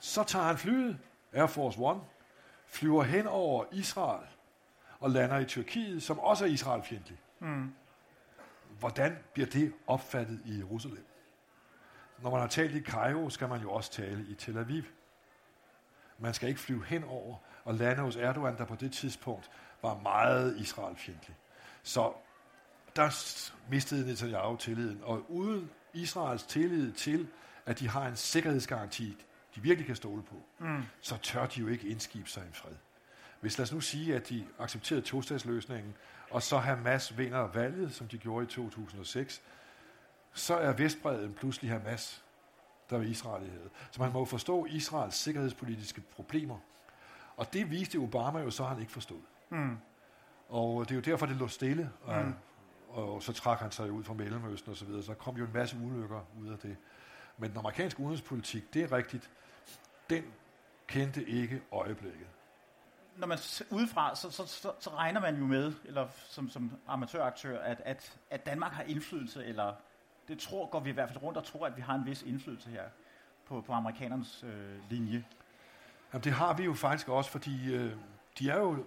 Så 0.00 0.24
tager 0.24 0.44
han 0.44 0.58
flyet, 0.58 0.98
Air 1.32 1.46
Force 1.46 1.78
One, 1.80 2.00
flyver 2.66 3.02
hen 3.02 3.26
over 3.26 3.64
Israel 3.72 4.26
og 5.00 5.10
lander 5.10 5.38
i 5.38 5.44
Tyrkiet, 5.44 6.02
som 6.02 6.18
også 6.18 6.44
er 6.44 6.48
Israel-fjendtlig. 6.48 7.18
Mm. 7.40 7.74
Hvordan 8.78 9.18
bliver 9.32 9.46
det 9.48 9.72
opfattet 9.86 10.40
i 10.44 10.58
Jerusalem? 10.58 11.06
Når 12.22 12.30
man 12.30 12.40
har 12.40 12.46
talt 12.46 12.74
i 12.74 12.80
Cairo, 12.82 13.30
skal 13.30 13.48
man 13.48 13.60
jo 13.60 13.70
også 13.72 13.92
tale 13.92 14.26
i 14.28 14.34
Tel 14.34 14.58
Aviv. 14.58 14.82
Man 16.18 16.34
skal 16.34 16.48
ikke 16.48 16.60
flyve 16.60 16.84
hen 16.84 17.04
over 17.04 17.36
og 17.64 17.74
lande 17.74 18.02
hos 18.02 18.16
Erdogan, 18.16 18.56
der 18.58 18.64
på 18.64 18.74
det 18.74 18.92
tidspunkt 18.92 19.50
var 19.82 19.98
meget 19.98 20.56
Israel-fjendtlig. 20.58 21.36
Så 21.82 22.12
der 22.96 23.08
mistede 23.70 24.06
Netanyahu 24.06 24.56
tilliden, 24.56 25.00
og 25.04 25.30
uden 25.30 25.70
Israels 25.94 26.42
tillid 26.42 26.92
til, 26.92 27.28
at 27.66 27.78
de 27.78 27.88
har 27.88 28.06
en 28.06 28.16
sikkerhedsgaranti, 28.16 29.24
de 29.54 29.60
virkelig 29.60 29.86
kan 29.86 29.96
stole 29.96 30.22
på, 30.22 30.42
Mm. 30.58 30.82
så 31.00 31.16
tør 31.16 31.46
de 31.46 31.60
jo 31.60 31.68
ikke 31.68 31.88
indskibe 31.88 32.28
sig 32.28 32.46
en 32.46 32.52
fred. 32.54 32.74
Hvis 33.40 33.58
lad 33.58 33.62
os 33.64 33.72
nu 33.72 33.80
sige, 33.80 34.14
at 34.16 34.28
de 34.28 34.46
accepterede 34.58 35.02
tostatsløsningen, 35.02 35.94
og 36.30 36.42
så 36.42 36.58
Hamas 36.58 37.18
vinder 37.18 37.46
valget, 37.46 37.94
som 37.94 38.08
de 38.08 38.18
gjorde 38.18 38.44
i 38.44 38.48
2006, 38.48 39.42
så 40.32 40.56
er 40.56 40.72
Vestbreden 40.72 41.34
pludselig 41.34 41.70
Hamas, 41.70 42.22
der 42.90 42.98
er 42.98 43.02
Israel 43.02 43.46
i. 43.46 43.50
Så 43.90 44.02
man 44.02 44.12
må 44.12 44.18
jo 44.18 44.24
forstå 44.24 44.66
Israels 44.66 45.14
sikkerhedspolitiske 45.14 46.00
problemer. 46.00 46.58
Og 47.36 47.52
det 47.52 47.70
viste 47.70 47.96
Obama 47.96 48.38
jo 48.40 48.50
så, 48.50 48.64
han 48.64 48.80
ikke 48.80 48.92
forstod. 48.92 49.20
Mm. 49.50 49.78
Og 50.48 50.84
det 50.84 50.90
er 50.90 50.94
jo 50.94 51.00
derfor, 51.00 51.26
det 51.26 51.36
lå 51.36 51.48
stille, 51.48 51.90
og, 52.02 52.24
Mm. 52.24 52.34
og 52.88 53.22
så 53.22 53.32
trak 53.32 53.58
han 53.58 53.70
sig 53.70 53.92
ud 53.92 54.04
fra 54.04 54.14
Mellemøsten 54.14 54.70
og 54.70 54.76
så 54.76 54.84
videre. 54.84 55.02
Så 55.02 55.14
kom 55.14 55.36
jo 55.36 55.44
en 55.44 55.52
masse 55.52 55.76
ulykker 55.76 56.20
ud 56.40 56.48
af 56.48 56.58
det. 56.58 56.76
Men 57.38 57.50
den 57.50 57.58
amerikanske 57.58 58.00
udenrigspolitik, 58.00 58.74
det 58.74 58.82
er 58.82 58.92
rigtigt, 58.92 59.30
den 60.10 60.24
kendte 60.86 61.24
ikke 61.24 61.62
øjeblikket. 61.72 62.26
Når 63.20 63.26
man 63.26 63.38
udefra, 63.70 64.14
så, 64.16 64.30
så, 64.30 64.46
så, 64.46 64.72
så 64.80 64.90
regner 64.90 65.20
man 65.20 65.36
jo 65.38 65.46
med, 65.46 65.72
eller 65.84 66.08
som, 66.28 66.48
som 66.50 66.72
amatøraktør, 66.88 67.60
at, 67.60 67.82
at, 67.84 68.18
at 68.30 68.46
Danmark 68.46 68.72
har 68.72 68.82
indflydelse, 68.82 69.44
eller 69.44 69.74
det 70.28 70.38
tror, 70.38 70.66
går 70.70 70.80
vi 70.80 70.90
i 70.90 70.92
hvert 70.92 71.08
fald 71.08 71.22
rundt 71.22 71.38
og 71.38 71.44
tror, 71.44 71.66
at 71.66 71.76
vi 71.76 71.80
har 71.82 71.94
en 71.94 72.06
vis 72.06 72.22
indflydelse 72.22 72.70
her 72.70 72.82
på, 73.48 73.60
på 73.60 73.72
amerikanernes 73.72 74.44
øh, 74.44 74.90
linje. 74.90 75.24
Jamen, 76.12 76.24
det 76.24 76.32
har 76.32 76.54
vi 76.54 76.64
jo 76.64 76.74
faktisk 76.74 77.08
også, 77.08 77.30
fordi 77.30 77.74
øh, 77.74 77.92
de 78.38 78.50
er 78.50 78.58
jo, 78.58 78.84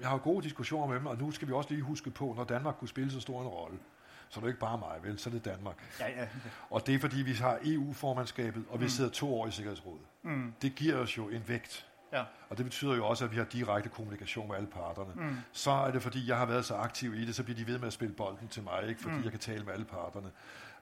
jeg 0.00 0.08
har 0.08 0.16
jo 0.16 0.22
gode 0.24 0.44
diskussioner 0.44 0.86
med 0.86 0.96
dem, 0.96 1.06
og 1.06 1.18
nu 1.18 1.30
skal 1.30 1.48
vi 1.48 1.52
også 1.52 1.70
lige 1.70 1.82
huske 1.82 2.10
på, 2.10 2.34
når 2.36 2.44
Danmark 2.44 2.74
kunne 2.78 2.88
spille 2.88 3.10
så 3.10 3.20
stor 3.20 3.40
en 3.42 3.48
rolle, 3.48 3.78
så 4.28 4.40
er 4.40 4.42
det 4.42 4.48
ikke 4.48 4.60
bare 4.60 4.78
mig, 4.78 4.98
vel, 5.02 5.18
så 5.18 5.30
er 5.30 5.32
det 5.34 5.44
Danmark. 5.44 5.96
Ja, 6.00 6.08
ja. 6.20 6.28
Og 6.70 6.86
det 6.86 6.94
er 6.94 6.98
fordi, 6.98 7.22
vi 7.22 7.32
har 7.32 7.58
EU-formandskabet, 7.64 8.64
og 8.70 8.80
vi 8.80 8.84
Mm. 8.84 8.88
sidder 8.88 9.10
to 9.10 9.40
år 9.40 9.46
i 9.46 9.50
Sikkerhedsrådet. 9.50 10.00
Mm. 10.22 10.54
Det 10.62 10.74
giver 10.74 10.96
os 10.96 11.16
jo 11.16 11.28
en 11.28 11.42
vægt. 11.48 11.86
Ja. 12.14 12.24
Og 12.48 12.56
det 12.58 12.64
betyder 12.66 12.94
jo 12.96 13.06
også, 13.06 13.24
at 13.24 13.32
vi 13.32 13.36
har 13.36 13.44
direkte 13.44 13.88
kommunikation 13.88 14.48
med 14.48 14.56
alle 14.56 14.68
parterne. 14.68 15.12
Mm. 15.14 15.36
Så 15.52 15.70
er 15.70 15.90
det, 15.90 16.02
fordi 16.02 16.28
jeg 16.28 16.38
har 16.38 16.46
været 16.46 16.64
så 16.64 16.74
aktiv 16.74 17.14
i 17.14 17.24
det, 17.26 17.34
så 17.34 17.42
bliver 17.42 17.56
de 17.56 17.66
ved 17.66 17.78
med 17.78 17.86
at 17.86 17.92
spille 17.92 18.14
bolden 18.14 18.48
til 18.48 18.62
mig, 18.62 18.88
ikke? 18.88 19.00
fordi 19.02 19.16
Mm. 19.16 19.22
jeg 19.22 19.30
kan 19.30 19.40
tale 19.40 19.64
med 19.64 19.72
alle 19.72 19.84
parterne. 19.84 20.30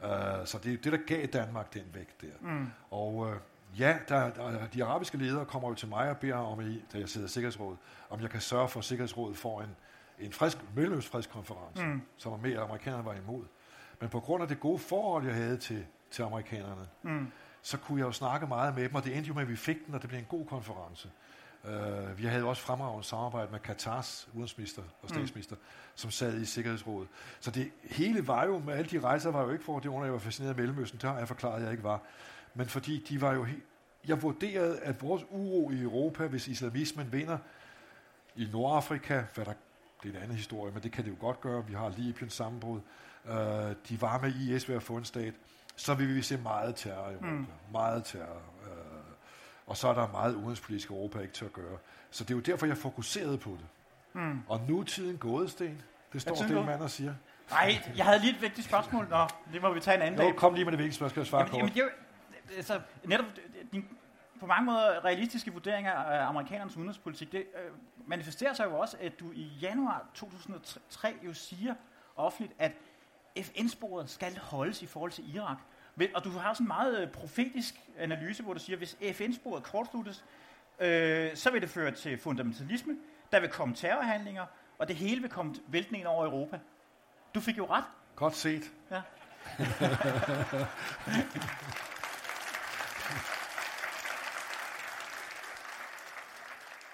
Uh, 0.05 0.47
så 0.47 0.59
det 0.65 0.73
er 0.73 0.77
det, 0.77 0.93
der 0.93 0.99
gav 1.07 1.27
Danmark 1.27 1.75
den 1.75 1.85
vægt 1.95 2.21
der. 2.21 2.27
Mm. 2.41 2.67
Og 2.91 3.15
uh, 3.15 3.33
ja, 3.79 3.99
der, 4.09 4.31
der, 4.31 4.67
de 4.67 4.85
arabiske 4.85 5.19
ledere 5.19 5.45
kommer 5.45 5.69
jo 5.69 5.75
til 5.75 5.89
mig 5.89 6.11
og 6.11 6.17
beder 6.17 6.35
om, 6.37 6.61
i, 6.61 6.85
da 6.93 6.99
jeg 6.99 7.09
sidder 7.09 7.27
i 7.27 7.31
Sikkerhedsrådet, 7.31 7.79
om 8.11 8.21
jeg 8.21 8.31
kan 8.31 8.41
sørge 8.41 8.69
for, 8.69 8.79
at 8.81 8.85
Sikkerhedsrådet 8.85 9.37
får 9.37 9.63
en, 9.63 9.77
en 10.19 10.33
frisk, 10.33 10.59
mellemøstfredskonference, 10.75 11.85
Mm. 11.87 12.03
som 12.17 12.33
er 12.33 12.37
at 12.51 12.57
amerikanerne 12.63 13.05
var 13.05 13.15
imod. 13.15 13.45
Men 14.01 14.09
på 14.11 14.21
grund 14.21 14.43
af 14.43 14.49
det 14.49 14.61
gode 14.61 14.79
forhold, 14.79 15.25
jeg 15.27 15.35
havde 15.35 15.57
til, 15.57 15.85
til 16.11 16.23
amerikanerne, 16.23 16.89
Mm. 17.03 17.33
Så 17.63 17.79
kunne 17.79 18.01
jeg 18.01 18.07
jo 18.07 18.13
snakke 18.13 18.47
meget 18.47 18.75
med 18.75 18.83
dem, 18.83 18.95
og 18.95 19.05
det 19.05 19.17
endte 19.17 19.29
jo 19.29 19.35
med, 19.35 19.43
at 19.43 19.49
vi 19.49 19.57
fik 19.57 19.87
den, 19.87 19.95
og 19.95 20.03
det 20.03 20.09
blev 20.09 20.19
en 20.19 20.27
god 20.29 20.47
konference. 20.47 21.11
Uh, 21.65 22.19
vi 22.19 22.25
havde 22.25 22.45
også 22.45 22.63
fremragende 22.63 23.05
samarbejde 23.05 23.53
med 23.53 23.61
Katars 23.61 24.29
udenrigsminister 24.33 24.83
og 25.03 25.09
statsminister, 25.09 25.57
mm. 25.57 25.63
som 25.95 26.11
sad 26.11 26.41
i 26.41 26.45
Sikkerhedsrådet. 26.45 27.09
Så 27.41 27.51
det 27.51 27.71
hele 27.83 28.27
var 28.27 28.45
jo, 28.45 28.59
med 28.59 28.75
alle 28.75 28.91
de 28.91 29.01
rejser, 29.01 29.31
var 29.31 29.43
jo 29.43 29.51
ikke 29.51 29.65
for, 29.65 29.79
det 29.79 29.89
under, 29.89 30.05
jeg 30.05 30.13
var 30.13 30.19
fascineret 30.19 30.55
af 30.55 30.59
Mellemøsten, 30.59 30.99
det 30.99 31.11
har 31.11 31.19
jeg 31.19 31.29
forklaret, 31.29 31.57
at 31.57 31.63
jeg 31.63 31.71
ikke 31.71 31.85
var. 31.85 32.03
Men 32.55 32.67
fordi 32.67 33.05
de 33.09 33.21
var 33.21 33.33
jo 33.33 33.45
he- 33.45 33.61
jeg 34.09 34.23
vurderede, 34.23 34.79
at 34.79 35.03
vores 35.03 35.25
uro 35.31 35.71
i 35.71 35.83
Europa, 35.83 36.27
hvis 36.27 36.49
islamismen 36.49 37.13
vinder 37.13 37.39
i 38.37 38.49
Nordafrika, 38.53 39.23
hvad 39.35 39.45
der, 39.45 39.53
det 40.03 40.09
er 40.09 40.17
en 40.17 40.23
anden 40.23 40.37
historie, 40.37 40.73
men 40.73 40.83
det 40.83 40.93
kan 40.93 41.05
det 41.05 41.11
jo 41.11 41.17
godt 41.21 41.41
gøre, 41.41 41.67
vi 41.67 41.75
har 41.75 41.89
Libyens 41.89 42.33
sammenbrud, 42.33 42.81
uh, 43.25 43.33
de 43.89 44.01
var 44.01 44.21
med 44.21 44.35
IS 44.35 44.69
ved 44.69 44.77
at 44.77 44.83
få 44.83 44.97
en 44.97 45.05
stat, 45.05 45.35
så 45.77 45.95
vil 45.95 46.15
vi 46.15 46.23
se 46.23 46.37
meget 46.37 46.77
terror 46.77 47.09
i 47.11 47.13
Europa. 47.13 47.27
Mm. 47.27 47.47
Meget 47.73 48.05
terror. 48.05 48.43
Uh, 48.63 48.69
og 49.67 49.77
så 49.77 49.89
er 49.89 49.95
der 49.95 50.09
meget 50.09 50.35
udenrigspolitisk 50.35 50.91
Europa 50.91 51.19
ikke 51.19 51.35
til 51.35 51.45
at 51.45 51.53
gøre. 51.53 51.79
Så 52.11 52.25
det 52.25 52.31
er 52.31 52.35
jo 52.35 52.41
derfor, 52.41 52.67
jeg 52.67 52.77
fokuserede 52.77 53.39
på 53.39 53.51
det. 53.51 53.67
Mm. 54.13 54.43
Og 54.49 54.61
nu 54.69 54.81
er 54.81 54.85
tiden 54.85 55.17
gået, 55.19 55.51
Sten. 55.51 55.83
Det 56.13 56.21
står 56.23 56.55
gået? 56.55 56.67
mand 56.67 56.83
og 56.83 56.91
siger. 56.91 57.15
Nej, 57.51 57.83
jeg 57.97 58.05
havde 58.05 58.19
lige 58.19 58.35
et 58.35 58.43
vigtigt 58.43 58.67
spørgsmål. 58.67 59.07
Nå, 59.11 59.27
det 59.53 59.63
må 59.63 59.73
vi 59.73 59.81
tage 59.81 59.95
en 59.97 60.03
anden 60.03 60.21
Jo, 60.21 60.27
dag. 60.27 60.37
kom 60.37 60.55
lige 60.55 60.65
med 60.65 60.73
det 60.73 60.79
vigtigste 60.79 60.99
spørgsmål, 60.99 61.21
jeg 61.21 61.27
svare 61.27 61.41
Jamen, 61.41 61.69
kort. 61.69 61.77
jamen, 61.77 61.91
det 62.49 62.57
altså, 62.57 62.81
netop 63.05 63.27
din, 63.73 63.89
på 64.41 64.47
mange 64.47 64.65
måder 64.65 65.05
realistiske 65.05 65.53
vurderinger 65.53 65.93
af 65.93 66.27
amerikanernes 66.29 66.77
udenrigspolitik, 66.77 67.33
det 67.33 67.39
øh, 67.39 67.71
manifesterer 68.09 68.53
sig 68.55 68.65
jo 68.65 68.79
også, 68.79 68.97
at 69.01 69.21
du 69.21 69.33
i 69.33 69.43
januar 69.43 70.05
2003 70.15 71.15
jo 71.23 71.35
siger 71.35 71.75
offentligt, 72.17 72.53
at 72.59 72.73
FN-sporet 73.39 74.11
skal 74.11 74.39
holdes 74.39 74.83
i 74.83 74.87
forhold 74.87 75.11
til 75.11 75.35
Irak. 75.35 75.59
Vel, 75.97 76.11
Og 76.15 76.25
du 76.25 76.31
har 76.31 76.55
sådan 76.55 76.65
en 76.65 76.69
meget 76.69 77.03
øh, 77.03 77.09
profetisk 77.11 77.75
analyse, 77.99 78.43
hvor 78.43 78.53
du 78.55 78.61
siger, 78.61 78.77
at 78.77 78.79
hvis 78.79 78.97
FN-sporet 79.17 79.63
kortsluttes, 79.63 80.25
øh, 80.81 81.37
så 81.37 81.51
vil 81.51 81.63
det 81.63 81.71
føre 81.71 81.91
til 81.91 82.19
fundamentalisme, 82.19 82.97
der 83.33 83.41
vil 83.41 83.49
komme 83.49 83.75
terrorhandlinger, 83.75 84.47
og 84.79 84.89
det 84.89 84.97
hele 84.97 85.21
vil 85.21 85.31
komme 85.31 85.55
væltende 85.67 85.99
ind 85.99 86.07
over 86.07 86.27
Europa. 86.27 86.61
Du 87.35 87.41
fik 87.41 87.59
jo 87.59 87.67
ret. 87.71 87.85
Godt 88.17 88.37
set. 88.37 88.63
Ja. 88.91 89.03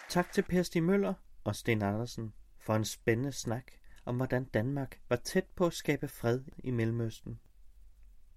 Tak 0.09 0.33
til 0.33 0.42
Per 0.42 0.62
Stig 0.62 0.83
Møller 0.83 1.14
og 1.44 1.57
Sten 1.57 1.83
Andersen 1.83 2.35
for 2.61 2.74
en 2.74 2.85
spændende 2.85 3.33
snak 3.33 3.72
om, 4.09 4.16
hvordan 4.16 4.44
Danmark 4.44 5.01
var 5.09 5.16
tæt 5.16 5.47
på 5.55 5.66
at 5.66 5.73
skabe 5.73 6.09
fred 6.09 6.40
i 6.59 6.71
Mellemøsten. 6.71 7.40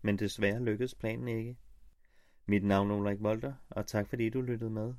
Men 0.01 0.19
desværre 0.19 0.63
lykkedes 0.63 0.95
planen 0.95 1.27
ikke. 1.27 1.57
Mit 2.45 2.63
navn 2.63 2.91
er 2.91 2.95
Ulrik 2.95 3.23
Volter, 3.23 3.53
og 3.69 3.87
tak 3.87 4.07
fordi 4.07 4.29
du 4.29 4.41
lyttede 4.41 4.69
med. 4.69 4.93